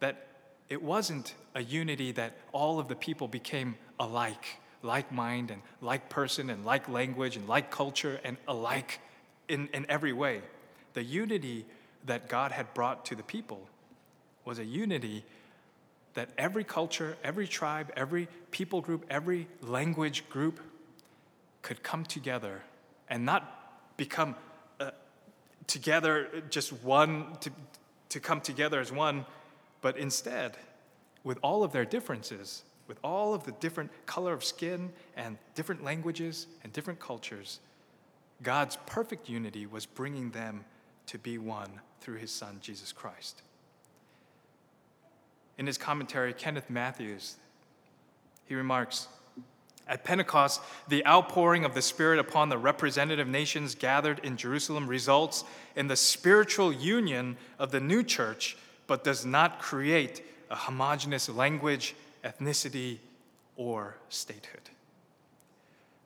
that 0.00 0.26
it 0.68 0.82
wasn't 0.82 1.32
a 1.54 1.62
unity 1.62 2.12
that 2.12 2.34
all 2.52 2.78
of 2.78 2.88
the 2.88 2.94
people 2.94 3.26
became 3.26 3.76
alike, 3.98 4.58
like 4.82 5.10
mind 5.10 5.50
and 5.50 5.62
like 5.80 6.10
person 6.10 6.50
and 6.50 6.66
like 6.66 6.86
language 6.90 7.38
and 7.38 7.48
like 7.48 7.70
culture 7.70 8.20
and 8.24 8.36
alike 8.46 9.00
in, 9.48 9.68
in 9.72 9.86
every 9.88 10.12
way. 10.12 10.42
The 10.92 11.02
unity 11.02 11.64
that 12.04 12.28
God 12.28 12.52
had 12.52 12.74
brought 12.74 13.06
to 13.06 13.14
the 13.14 13.22
people 13.22 13.70
was 14.44 14.58
a 14.58 14.64
unity 14.66 15.24
that 16.14 16.28
every 16.38 16.64
culture, 16.64 17.16
every 17.22 17.46
tribe, 17.46 17.92
every 17.96 18.28
people 18.50 18.80
group, 18.80 19.04
every 19.10 19.46
language 19.60 20.28
group 20.28 20.60
could 21.62 21.82
come 21.82 22.04
together 22.04 22.62
and 23.08 23.24
not 23.24 23.96
become 23.96 24.34
uh, 24.80 24.90
together 25.66 26.28
just 26.50 26.72
one, 26.84 27.36
to, 27.40 27.50
to 28.10 28.20
come 28.20 28.40
together 28.40 28.80
as 28.80 28.92
one, 28.92 29.26
but 29.80 29.96
instead, 29.96 30.56
with 31.24 31.38
all 31.42 31.64
of 31.64 31.72
their 31.72 31.84
differences, 31.84 32.64
with 32.86 32.98
all 33.02 33.34
of 33.34 33.44
the 33.44 33.52
different 33.52 33.90
color 34.06 34.32
of 34.32 34.44
skin 34.44 34.92
and 35.16 35.38
different 35.54 35.82
languages 35.82 36.46
and 36.62 36.72
different 36.72 37.00
cultures, 37.00 37.60
God's 38.42 38.76
perfect 38.86 39.28
unity 39.28 39.66
was 39.66 39.86
bringing 39.86 40.30
them 40.30 40.64
to 41.06 41.18
be 41.18 41.38
one 41.38 41.80
through 42.00 42.16
his 42.16 42.30
son, 42.30 42.58
Jesus 42.60 42.92
Christ. 42.92 43.42
In 45.56 45.66
his 45.66 45.78
commentary, 45.78 46.32
Kenneth 46.32 46.68
Mathews, 46.68 47.36
he 48.46 48.54
remarks, 48.54 49.08
at 49.86 50.02
Pentecost, 50.02 50.60
the 50.88 51.06
outpouring 51.06 51.64
of 51.64 51.74
the 51.74 51.82
Spirit 51.82 52.18
upon 52.18 52.48
the 52.48 52.58
representative 52.58 53.28
nations 53.28 53.74
gathered 53.74 54.18
in 54.20 54.36
Jerusalem 54.36 54.86
results 54.86 55.44
in 55.76 55.88
the 55.88 55.96
spiritual 55.96 56.72
union 56.72 57.36
of 57.58 57.70
the 57.70 57.80
new 57.80 58.02
church, 58.02 58.56
but 58.86 59.04
does 59.04 59.26
not 59.26 59.60
create 59.60 60.24
a 60.50 60.56
homogenous 60.56 61.28
language, 61.28 61.94
ethnicity, 62.24 62.98
or 63.56 63.96
statehood. 64.08 64.70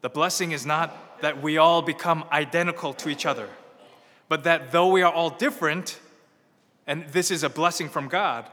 The 0.01 0.09
blessing 0.09 0.53
is 0.53 0.67
not 0.67 1.21
that 1.21 1.41
we 1.41 1.57
all 1.57 1.83
become 1.83 2.25
identical 2.33 2.95
to 2.95 3.09
each 3.09 3.27
other, 3.27 3.49
but 4.29 4.45
that 4.45 4.73
though 4.73 4.89
we 4.89 5.03
are 5.03 5.13
all 5.13 5.31
different, 5.31 5.99
and 6.87 7.07
this 7.09 7.31
is 7.31 7.43
a 7.43 7.49
blessing 7.49 7.89
from 7.89 8.09
God, 8.09 8.49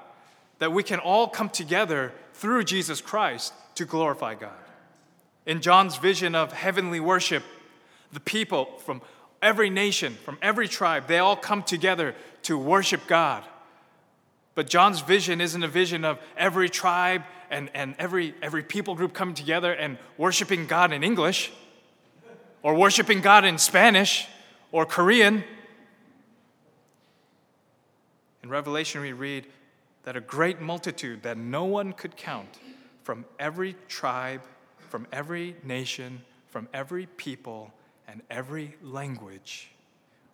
that 0.60 0.72
we 0.72 0.84
can 0.84 1.00
all 1.00 1.28
come 1.28 1.50
together 1.50 2.12
through 2.34 2.64
Jesus 2.64 3.02
Christ 3.02 3.54
to 3.76 3.86
glorify 3.86 4.36
God. 4.36 4.52
In 5.46 5.62
John's 5.62 5.98
vision 5.98 6.36
of 6.36 6.54
heavenly 6.54 7.00
worship, 7.00 7.44
the 8.12 8.20
people 8.20 8.66
from 8.86 9.02
every 9.42 9.70
nation, 9.70 10.14
from 10.24 10.38
every 10.42 10.68
tribe, 10.68 11.08
they 11.08 11.20
all 11.20 11.36
come 11.36 11.62
together 11.64 12.16
to 12.44 12.58
worship 12.58 13.02
God. 13.08 13.44
But 14.56 14.68
John's 14.68 15.02
vision 15.02 15.42
isn't 15.42 15.64
a 15.64 15.68
vision 15.68 16.06
of 16.06 16.18
every 16.38 16.70
tribe 16.70 17.24
and, 17.50 17.70
and 17.74 17.96
every, 18.00 18.34
every 18.42 18.64
people 18.64 18.96
group 18.96 19.14
coming 19.14 19.36
together 19.36 19.74
and 19.74 19.98
worshiping 20.18 20.66
God 20.66 20.94
in 20.94 21.04
English 21.04 21.52
or 22.64 22.74
worshiping 22.74 23.22
God 23.22 23.46
in 23.46 23.58
Spanish 23.58 24.28
or 24.72 24.86
Korean. 24.86 25.44
In 28.42 28.50
Revelation, 28.50 29.02
we 29.02 29.14
read 29.14 29.46
that 30.06 30.16
a 30.16 30.22
great 30.22 30.62
multitude 30.62 31.24
that 31.24 31.38
no 31.38 31.66
one 31.66 31.92
could 31.92 32.16
count 32.16 32.60
from 33.04 33.26
every 33.40 33.76
tribe, 33.88 34.42
from 34.90 35.06
every 35.12 35.56
nation, 35.64 36.22
from 36.48 36.70
every 36.74 37.08
people, 37.18 37.74
and 38.08 38.22
every 38.30 38.76
language 38.84 39.72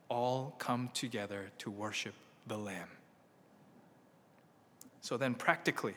all 0.09 0.53
come 0.59 0.89
together 0.93 1.49
to 1.57 1.71
worship 1.71 2.13
the 2.47 2.57
Lamb. 2.57 2.89
So 4.99 5.15
then, 5.15 5.33
practically, 5.33 5.95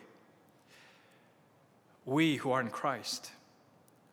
we 2.07 2.37
who 2.37 2.53
are 2.53 2.61
in 2.61 2.71
Christ 2.71 3.33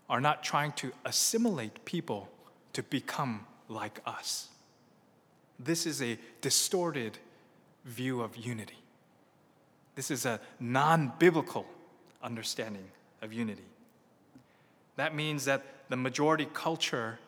are 0.10 0.20
not 0.20 0.44
trying 0.44 0.72
to 0.74 0.92
assimilate 1.06 1.86
people 1.86 2.30
to 2.74 2.82
become 2.84 3.46
like 3.70 4.02
us. 4.08 4.50
This 5.60 5.86
is 5.86 6.02
a 6.02 6.18
distorted 6.42 7.20
view 7.86 8.22
of 8.22 8.36
unity. 8.36 8.81
This 9.96 10.12
is 10.12 10.26
a 10.26 10.40
non 10.60 11.14
biblical 11.20 11.66
understanding 12.24 12.86
of 13.22 13.34
unity. 13.34 13.66
That 14.96 15.16
means 15.16 15.46
that 15.46 15.64
the 15.90 15.98
majority 15.98 16.48
culture 16.54 17.20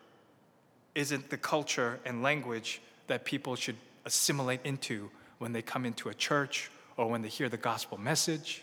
isn't 0.94 1.30
the 1.30 1.36
culture 1.36 1.98
and 2.04 2.22
language 2.22 2.80
that 3.06 3.24
people 3.24 3.56
should 3.56 3.76
assimilate 4.04 4.60
into 4.64 5.10
when 5.38 5.52
they 5.52 5.62
come 5.62 5.84
into 5.84 6.08
a 6.08 6.14
church 6.14 6.70
or 6.96 7.08
when 7.08 7.22
they 7.22 7.28
hear 7.28 7.48
the 7.48 7.56
gospel 7.56 7.98
message. 7.98 8.62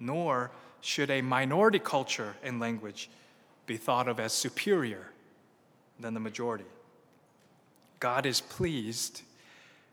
Nor 0.00 0.50
should 0.80 1.10
a 1.10 1.22
minority 1.22 1.78
culture 1.78 2.34
and 2.42 2.58
language 2.58 3.08
be 3.66 3.76
thought 3.76 4.08
of 4.08 4.18
as 4.18 4.32
superior 4.32 5.06
than 6.00 6.14
the 6.14 6.20
majority. 6.20 6.64
God 8.00 8.26
is 8.26 8.40
pleased 8.40 9.22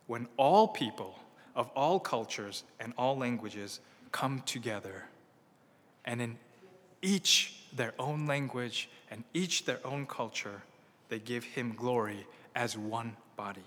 when 0.07 0.27
all 0.37 0.67
people 0.67 1.19
of 1.59 1.69
all 1.75 1.99
cultures 1.99 2.63
and 2.79 2.93
all 2.97 3.17
languages 3.17 3.81
come 4.13 4.41
together 4.45 5.03
and 6.05 6.21
in 6.21 6.37
each 7.01 7.65
their 7.75 7.93
own 7.99 8.25
language 8.25 8.89
and 9.11 9.25
each 9.33 9.65
their 9.65 9.79
own 9.85 10.05
culture, 10.05 10.63
they 11.09 11.19
give 11.19 11.43
him 11.43 11.73
glory 11.75 12.25
as 12.55 12.77
one 12.77 13.17
body. 13.35 13.65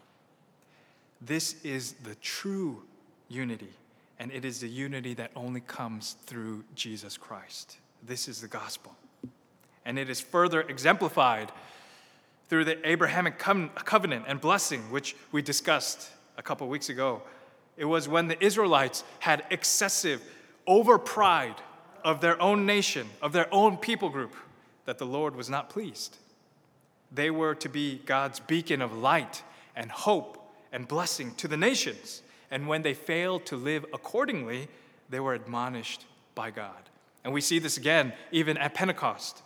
This 1.21 1.63
is 1.63 1.93
the 2.03 2.15
true 2.17 2.83
unity, 3.29 3.75
and 4.19 4.33
it 4.33 4.47
is 4.47 4.61
the 4.61 4.69
unity 4.69 5.13
that 5.15 5.31
only 5.37 5.61
comes 5.61 6.17
through 6.25 6.65
Jesus 6.75 7.19
Christ. 7.19 7.77
This 8.03 8.27
is 8.27 8.41
the 8.41 8.49
gospel. 8.49 8.97
And 9.85 9.99
it 9.99 10.09
is 10.09 10.21
further 10.21 10.63
exemplified 10.63 11.53
through 12.49 12.65
the 12.65 12.89
Abrahamic 12.89 13.39
covenant 13.39 14.25
and 14.27 14.41
blessing, 14.41 14.91
which 14.91 15.15
we 15.31 15.43
discussed 15.43 16.09
a 16.39 16.43
couple 16.43 16.67
weeks 16.69 16.89
ago. 16.89 17.23
It 17.77 17.85
was 17.85 18.09
when 18.09 18.29
the 18.29 18.43
Israelites 18.45 19.05
had 19.21 19.45
excessive 19.51 20.23
over 20.67 20.99
pride 20.99 21.57
of 22.05 22.21
their 22.21 22.41
own 22.41 22.67
nation, 22.67 23.09
of 23.21 23.33
their 23.33 23.53
own 23.53 23.77
people 23.77 24.09
group, 24.09 24.35
that 24.85 24.99
the 24.99 25.07
Lord 25.07 25.37
was 25.37 25.49
not 25.49 25.71
pleased. 25.71 26.19
They 27.13 27.31
were 27.31 27.55
to 27.57 27.69
be 27.69 28.01
God's 28.05 28.41
beacon 28.41 28.83
of 28.83 28.97
light 28.97 29.43
and 29.77 29.91
hope 29.91 30.39
and 30.73 30.89
blessing 30.89 31.35
to 31.37 31.49
the 31.49 31.57
nations. 31.57 32.23
And 32.51 32.67
when 32.67 32.83
they 32.83 32.95
failed 32.95 33.47
to 33.47 33.57
live 33.57 33.85
accordingly, 33.93 34.69
they 35.09 35.21
were 35.21 35.35
admonished 35.35 36.07
by 36.35 36.51
God. 36.51 36.89
And 37.25 37.33
we 37.33 37.41
see 37.41 37.59
this 37.59 37.77
again 37.77 38.13
even 38.31 38.57
at 38.57 38.75
Pentecost, 38.75 39.43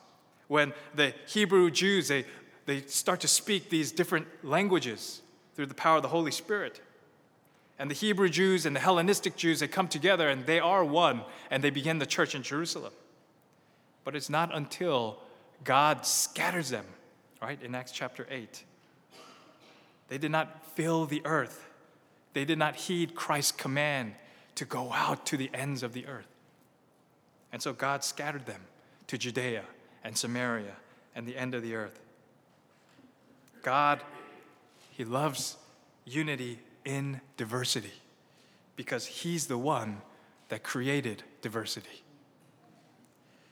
when 0.48 0.72
the 0.94 1.12
Hebrew 1.26 1.70
Jews, 1.70 2.08
they, 2.08 2.24
they 2.66 2.82
start 2.82 3.20
to 3.20 3.28
speak 3.28 3.68
these 3.68 3.92
different 3.92 4.26
languages 4.44 5.22
through 5.54 5.66
the 5.66 5.74
power 5.74 5.96
of 5.96 6.02
the 6.02 6.08
Holy 6.08 6.30
Spirit. 6.30 6.80
And 7.78 7.90
the 7.90 7.94
Hebrew 7.94 8.28
Jews 8.28 8.64
and 8.64 8.74
the 8.74 8.80
Hellenistic 8.80 9.36
Jews, 9.36 9.60
they 9.60 9.68
come 9.68 9.88
together 9.88 10.28
and 10.28 10.46
they 10.46 10.60
are 10.60 10.84
one 10.84 11.22
and 11.50 11.62
they 11.62 11.70
begin 11.70 11.98
the 11.98 12.06
church 12.06 12.34
in 12.34 12.42
Jerusalem. 12.42 12.92
But 14.04 14.16
it's 14.16 14.30
not 14.30 14.54
until 14.54 15.18
God 15.64 16.06
scatters 16.06 16.70
them, 16.70 16.86
right, 17.42 17.60
in 17.62 17.74
Acts 17.74 17.92
chapter 17.92 18.26
8. 18.30 18.64
They 20.08 20.18
did 20.18 20.30
not 20.30 20.64
fill 20.74 21.06
the 21.06 21.22
earth, 21.24 21.68
they 22.32 22.44
did 22.44 22.58
not 22.58 22.76
heed 22.76 23.14
Christ's 23.14 23.52
command 23.52 24.14
to 24.54 24.64
go 24.64 24.92
out 24.92 25.26
to 25.26 25.36
the 25.36 25.50
ends 25.52 25.82
of 25.82 25.92
the 25.92 26.06
earth. 26.06 26.28
And 27.52 27.60
so 27.60 27.72
God 27.72 28.04
scattered 28.04 28.46
them 28.46 28.60
to 29.06 29.18
Judea 29.18 29.64
and 30.02 30.16
Samaria 30.16 30.76
and 31.14 31.26
the 31.26 31.36
end 31.36 31.54
of 31.54 31.62
the 31.62 31.74
earth. 31.74 31.98
God, 33.62 34.00
He 34.92 35.04
loves 35.04 35.56
unity 36.04 36.60
in 36.86 37.20
diversity 37.36 37.92
because 38.76 39.04
He's 39.04 39.46
the 39.46 39.58
one 39.58 40.00
that 40.48 40.62
created 40.62 41.22
diversity. 41.42 42.02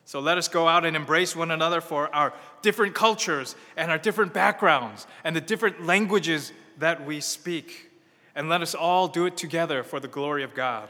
So 0.07 0.20
let 0.20 0.38
us 0.38 0.49
go 0.49 0.68
out 0.68 0.85
and 0.85 0.97
embrace 0.97 1.35
one 1.35 1.51
another 1.51 1.81
for 1.81 2.14
our 2.14 2.33
different 2.62 2.94
cultures 2.94 3.57
and 3.77 3.90
our 3.90 3.99
different 3.99 4.33
backgrounds 4.35 5.07
and 5.25 5.35
the 5.35 5.40
different 5.40 5.85
languages 5.85 6.53
that 6.79 7.05
we 7.07 7.20
speak. 7.20 7.90
And 8.35 8.49
let 8.49 8.61
us 8.61 8.75
all 8.75 9.09
do 9.09 9.27
it 9.27 9.37
together 9.37 9.83
for 9.83 10.01
the 10.01 10.09
glory 10.09 10.42
of 10.42 10.55
God. 10.55 10.88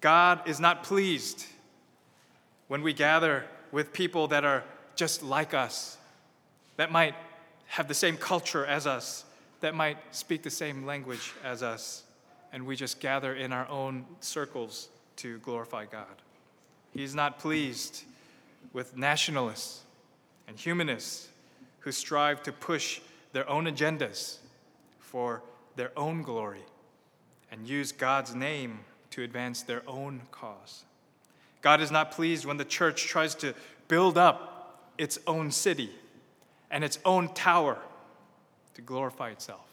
God 0.00 0.48
is 0.48 0.58
not 0.58 0.82
pleased 0.82 1.46
when 2.66 2.82
we 2.82 2.92
gather 2.92 3.44
with 3.70 3.92
people 3.92 4.28
that 4.28 4.44
are 4.44 4.64
just 4.96 5.22
like 5.22 5.54
us, 5.54 5.96
that 6.76 6.90
might 6.90 7.14
have 7.66 7.86
the 7.86 7.94
same 7.94 8.16
culture 8.16 8.64
as 8.66 8.86
us, 8.86 9.24
that 9.60 9.74
might 9.74 9.98
speak 10.14 10.42
the 10.42 10.50
same 10.50 10.86
language 10.86 11.32
as 11.44 11.62
us, 11.62 12.04
and 12.52 12.66
we 12.66 12.76
just 12.76 13.00
gather 13.00 13.34
in 13.34 13.52
our 13.52 13.68
own 13.68 14.04
circles 14.20 14.88
to 15.16 15.38
glorify 15.38 15.84
God. 15.84 16.06
He's 16.92 17.14
not 17.14 17.38
pleased 17.38 18.04
with 18.72 18.96
nationalists 18.96 19.82
and 20.46 20.58
humanists 20.58 21.28
who 21.80 21.92
strive 21.92 22.42
to 22.44 22.52
push 22.52 23.00
their 23.32 23.48
own 23.48 23.64
agendas 23.64 24.38
for 24.98 25.42
their 25.76 25.92
own 25.96 26.22
glory 26.22 26.64
and 27.50 27.68
use 27.68 27.92
God's 27.92 28.34
name 28.34 28.80
to 29.10 29.22
advance 29.22 29.62
their 29.62 29.82
own 29.86 30.22
cause. 30.30 30.84
God 31.60 31.80
is 31.80 31.90
not 31.90 32.12
pleased 32.12 32.44
when 32.44 32.56
the 32.56 32.64
church 32.64 33.06
tries 33.06 33.34
to 33.36 33.54
build 33.88 34.16
up 34.16 34.92
its 34.98 35.18
own 35.26 35.50
city 35.50 35.90
and 36.70 36.84
its 36.84 36.98
own 37.04 37.28
tower 37.34 37.78
to 38.78 38.82
glorify 38.82 39.30
itself. 39.30 39.66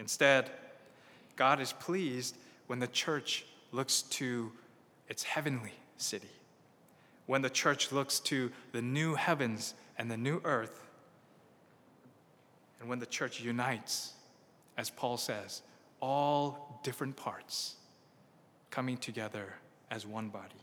Instead, 0.00 0.50
God 1.36 1.60
is 1.60 1.72
pleased 1.72 2.36
when 2.66 2.80
the 2.80 2.88
church 2.88 3.46
looks 3.70 4.02
to 4.02 4.50
its 5.08 5.22
heavenly 5.22 5.74
city, 5.96 6.28
when 7.26 7.40
the 7.40 7.48
church 7.48 7.92
looks 7.92 8.18
to 8.18 8.50
the 8.72 8.82
new 8.82 9.14
heavens 9.14 9.74
and 9.96 10.10
the 10.10 10.16
new 10.16 10.40
earth, 10.44 10.82
and 12.80 12.88
when 12.88 12.98
the 12.98 13.06
church 13.06 13.40
unites, 13.40 14.14
as 14.76 14.90
Paul 14.90 15.18
says, 15.18 15.62
all 16.00 16.80
different 16.82 17.14
parts 17.14 17.76
coming 18.72 18.96
together 18.96 19.54
as 19.88 20.04
one 20.04 20.30
body. 20.30 20.62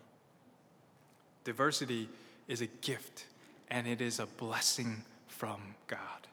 Diversity 1.45 2.09
is 2.49 2.59
a 2.59 2.67
gift 2.81 3.25
and 3.69 3.87
it 3.87 4.01
is 4.01 4.19
a 4.19 4.25
blessing 4.25 5.05
from 5.29 5.61
God. 5.87 6.27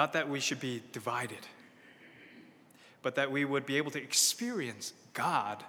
Not 0.00 0.14
that 0.14 0.30
we 0.30 0.40
should 0.40 0.60
be 0.60 0.82
divided, 0.92 1.46
but 3.02 3.16
that 3.16 3.30
we 3.30 3.44
would 3.44 3.66
be 3.66 3.76
able 3.76 3.90
to 3.90 4.02
experience 4.02 4.94
God 5.12 5.62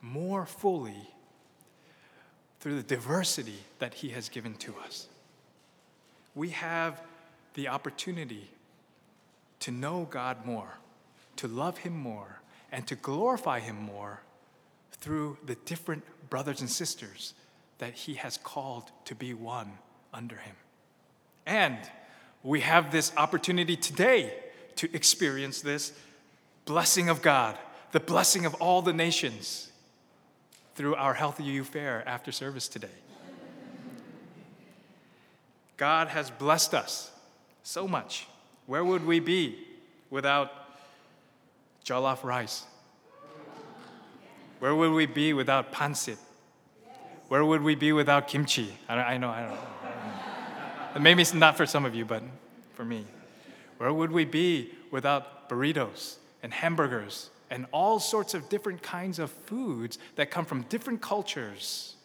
more 0.00 0.46
fully 0.46 1.10
through 2.60 2.76
the 2.76 2.84
diversity 2.84 3.58
that 3.80 3.92
He 3.92 4.10
has 4.10 4.28
given 4.28 4.54
to 4.58 4.72
us. 4.84 5.08
We 6.36 6.50
have 6.50 7.02
the 7.54 7.66
opportunity 7.66 8.48
to 9.58 9.72
know 9.72 10.06
God 10.08 10.46
more, 10.46 10.78
to 11.34 11.48
love 11.48 11.78
Him 11.78 11.96
more, 11.96 12.40
and 12.70 12.86
to 12.86 12.94
glorify 12.94 13.58
Him 13.58 13.82
more 13.82 14.20
through 14.92 15.38
the 15.44 15.56
different 15.64 16.04
brothers 16.30 16.60
and 16.60 16.70
sisters 16.70 17.34
that 17.78 17.94
He 17.94 18.14
has 18.14 18.36
called 18.36 18.92
to 19.06 19.16
be 19.16 19.34
one 19.34 19.72
under 20.14 20.36
Him. 20.36 20.54
And 21.46 21.78
we 22.46 22.60
have 22.60 22.92
this 22.92 23.12
opportunity 23.16 23.74
today 23.76 24.32
to 24.76 24.88
experience 24.94 25.60
this 25.60 25.92
blessing 26.64 27.08
of 27.08 27.20
God, 27.20 27.58
the 27.90 27.98
blessing 27.98 28.46
of 28.46 28.54
all 28.54 28.82
the 28.82 28.92
nations 28.92 29.72
through 30.76 30.94
our 30.94 31.12
Healthy 31.12 31.42
You 31.42 31.64
Fair 31.64 32.04
after 32.06 32.30
service 32.30 32.68
today. 32.68 32.86
God 35.76 36.06
has 36.06 36.30
blessed 36.30 36.72
us 36.72 37.10
so 37.64 37.88
much. 37.88 38.28
Where 38.66 38.84
would 38.84 39.04
we 39.04 39.18
be 39.18 39.58
without 40.08 40.52
jollof 41.84 42.22
rice? 42.22 42.64
Where 44.60 44.74
would 44.74 44.92
we 44.92 45.06
be 45.06 45.32
without 45.32 45.72
pancit? 45.72 46.18
Where 47.26 47.44
would 47.44 47.62
we 47.62 47.74
be 47.74 47.92
without 47.92 48.28
kimchi? 48.28 48.78
I, 48.88 49.18
know, 49.18 49.30
I 49.30 49.42
don't 49.42 49.75
Maybe 51.00 51.22
it's 51.22 51.34
not 51.34 51.56
for 51.56 51.66
some 51.66 51.84
of 51.84 51.94
you, 51.94 52.04
but 52.04 52.22
for 52.74 52.84
me. 52.84 53.04
Where 53.78 53.92
would 53.92 54.12
we 54.12 54.24
be 54.24 54.72
without 54.90 55.48
burritos 55.48 56.16
and 56.42 56.52
hamburgers 56.52 57.30
and 57.50 57.66
all 57.72 58.00
sorts 58.00 58.34
of 58.34 58.48
different 58.48 58.82
kinds 58.82 59.18
of 59.18 59.30
foods 59.30 59.98
that 60.16 60.30
come 60.30 60.44
from 60.44 60.62
different 60.62 61.00
cultures? 61.00 61.96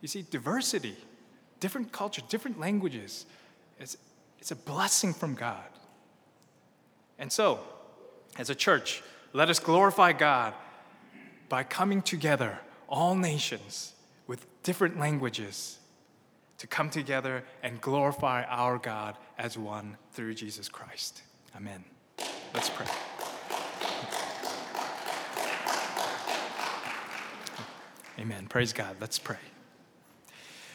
You 0.00 0.08
see, 0.08 0.24
diversity, 0.30 0.96
different 1.60 1.92
cultures, 1.92 2.24
different 2.28 2.58
languages, 2.58 3.26
it's, 3.78 3.96
it's 4.38 4.50
a 4.50 4.56
blessing 4.56 5.12
from 5.12 5.34
God. 5.34 5.68
And 7.18 7.30
so, 7.32 7.60
as 8.38 8.50
a 8.50 8.54
church, 8.54 9.02
let 9.32 9.48
us 9.48 9.58
glorify 9.58 10.12
God 10.12 10.54
by 11.48 11.64
coming 11.64 12.02
together, 12.02 12.58
all 12.88 13.14
nations 13.14 13.94
with 14.26 14.46
different 14.62 14.98
languages, 14.98 15.78
to 16.58 16.66
come 16.66 16.90
together 16.90 17.44
and 17.62 17.80
glorify 17.80 18.42
our 18.44 18.78
God 18.78 19.16
as 19.38 19.56
one 19.56 19.96
through 20.12 20.34
Jesus 20.34 20.68
Christ. 20.68 21.22
Amen. 21.56 21.84
Let's 22.52 22.70
pray. 22.70 22.86
Amen. 28.18 28.46
Praise 28.48 28.72
God. 28.72 28.96
Let's 29.00 29.18
pray. 29.18 29.36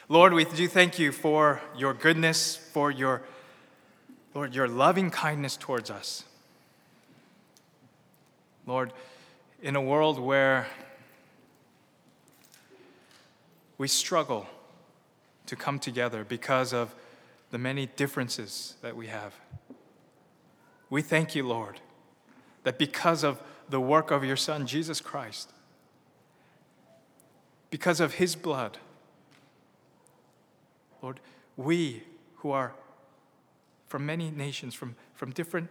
Lord, 0.07 0.33
we 0.33 0.45
do 0.45 0.67
thank 0.67 0.97
you 0.97 1.11
for 1.11 1.61
your 1.77 1.93
goodness, 1.93 2.55
for 2.55 2.89
your 2.89 3.21
Lord, 4.33 4.55
your 4.55 4.67
loving 4.67 5.11
kindness 5.11 5.57
towards 5.57 5.91
us. 5.91 6.23
Lord, 8.65 8.93
in 9.61 9.75
a 9.75 9.81
world 9.81 10.19
where 10.19 10.67
we 13.77 13.87
struggle 13.87 14.47
to 15.53 15.63
come 15.63 15.77
together 15.77 16.25
because 16.27 16.73
of 16.73 16.95
the 17.51 17.59
many 17.59 17.85
differences 17.85 18.75
that 18.81 18.95
we 18.95 19.05
have. 19.05 19.35
We 20.89 21.03
thank 21.03 21.35
you, 21.35 21.47
Lord, 21.47 21.79
that 22.63 22.79
because 22.79 23.23
of 23.23 23.39
the 23.69 23.79
work 23.79 24.09
of 24.09 24.23
your 24.23 24.35
Son, 24.35 24.65
Jesus 24.65 24.99
Christ, 24.99 25.51
because 27.69 27.99
of 27.99 28.15
his 28.15 28.35
blood, 28.35 28.79
Lord, 31.03 31.19
we 31.55 32.01
who 32.37 32.49
are 32.49 32.73
from 33.87 34.07
many 34.07 34.31
nations, 34.31 34.73
from, 34.73 34.95
from 35.13 35.31
different 35.31 35.69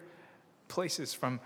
places, 0.69 1.13
from 1.13 1.41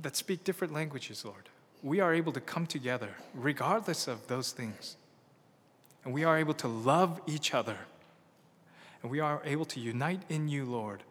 that 0.00 0.14
speak 0.14 0.44
different 0.44 0.72
languages, 0.72 1.24
Lord, 1.24 1.48
we 1.82 1.98
are 1.98 2.14
able 2.14 2.32
to 2.32 2.40
come 2.40 2.66
together 2.66 3.16
regardless 3.34 4.06
of 4.06 4.28
those 4.28 4.52
things. 4.52 4.96
And 6.04 6.12
we 6.12 6.24
are 6.24 6.38
able 6.38 6.54
to 6.54 6.68
love 6.68 7.20
each 7.26 7.54
other. 7.54 7.78
And 9.02 9.10
we 9.10 9.20
are 9.20 9.40
able 9.44 9.64
to 9.66 9.80
unite 9.80 10.22
in 10.28 10.48
you, 10.48 10.64
Lord, 10.64 11.02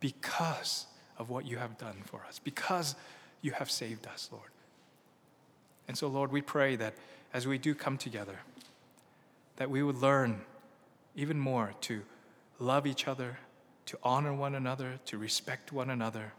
because 0.00 0.86
of 1.18 1.30
what 1.30 1.46
you 1.46 1.58
have 1.58 1.78
done 1.78 2.02
for 2.04 2.22
us, 2.28 2.40
because 2.42 2.94
you 3.40 3.52
have 3.52 3.70
saved 3.70 4.06
us, 4.06 4.28
Lord. 4.32 4.50
And 5.88 5.96
so, 5.96 6.08
Lord, 6.08 6.32
we 6.32 6.42
pray 6.42 6.76
that 6.76 6.94
as 7.32 7.46
we 7.46 7.58
do 7.58 7.74
come 7.74 7.96
together, 7.96 8.40
that 9.56 9.70
we 9.70 9.82
would 9.82 9.96
learn 9.96 10.40
even 11.14 11.38
more 11.38 11.74
to 11.82 12.02
love 12.58 12.86
each 12.86 13.08
other, 13.08 13.38
to 13.86 13.98
honor 14.02 14.34
one 14.34 14.54
another, 14.54 14.98
to 15.06 15.18
respect 15.18 15.72
one 15.72 15.90
another, 15.90 16.32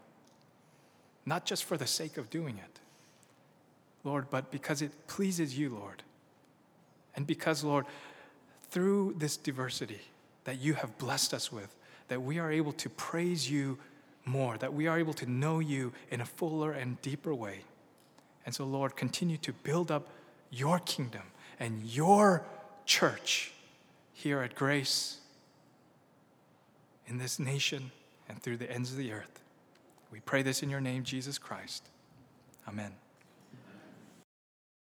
not 1.24 1.44
just 1.44 1.64
for 1.64 1.76
the 1.76 1.86
sake 1.86 2.16
of 2.16 2.30
doing 2.30 2.58
it, 2.58 2.80
Lord, 4.04 4.26
but 4.30 4.50
because 4.50 4.82
it 4.82 4.92
pleases 5.06 5.58
you, 5.58 5.70
Lord. 5.70 6.02
And 7.18 7.26
because, 7.26 7.64
Lord, 7.64 7.84
through 8.70 9.16
this 9.18 9.36
diversity 9.36 10.02
that 10.44 10.60
you 10.60 10.74
have 10.74 10.96
blessed 10.98 11.34
us 11.34 11.50
with, 11.50 11.74
that 12.06 12.22
we 12.22 12.38
are 12.38 12.52
able 12.52 12.70
to 12.74 12.88
praise 12.88 13.50
you 13.50 13.76
more, 14.24 14.56
that 14.58 14.72
we 14.72 14.86
are 14.86 14.96
able 14.96 15.14
to 15.14 15.28
know 15.28 15.58
you 15.58 15.92
in 16.12 16.20
a 16.20 16.24
fuller 16.24 16.70
and 16.70 17.02
deeper 17.02 17.34
way. 17.34 17.62
And 18.46 18.54
so, 18.54 18.64
Lord, 18.64 18.94
continue 18.94 19.36
to 19.38 19.52
build 19.52 19.90
up 19.90 20.06
your 20.52 20.78
kingdom 20.78 21.24
and 21.58 21.82
your 21.82 22.44
church 22.86 23.50
here 24.12 24.40
at 24.40 24.54
Grace, 24.54 25.18
in 27.08 27.18
this 27.18 27.40
nation, 27.40 27.90
and 28.28 28.40
through 28.40 28.58
the 28.58 28.70
ends 28.70 28.92
of 28.92 28.96
the 28.96 29.10
earth. 29.10 29.40
We 30.12 30.20
pray 30.20 30.42
this 30.42 30.62
in 30.62 30.70
your 30.70 30.80
name, 30.80 31.02
Jesus 31.02 31.36
Christ. 31.36 31.82
Amen. 32.68 32.92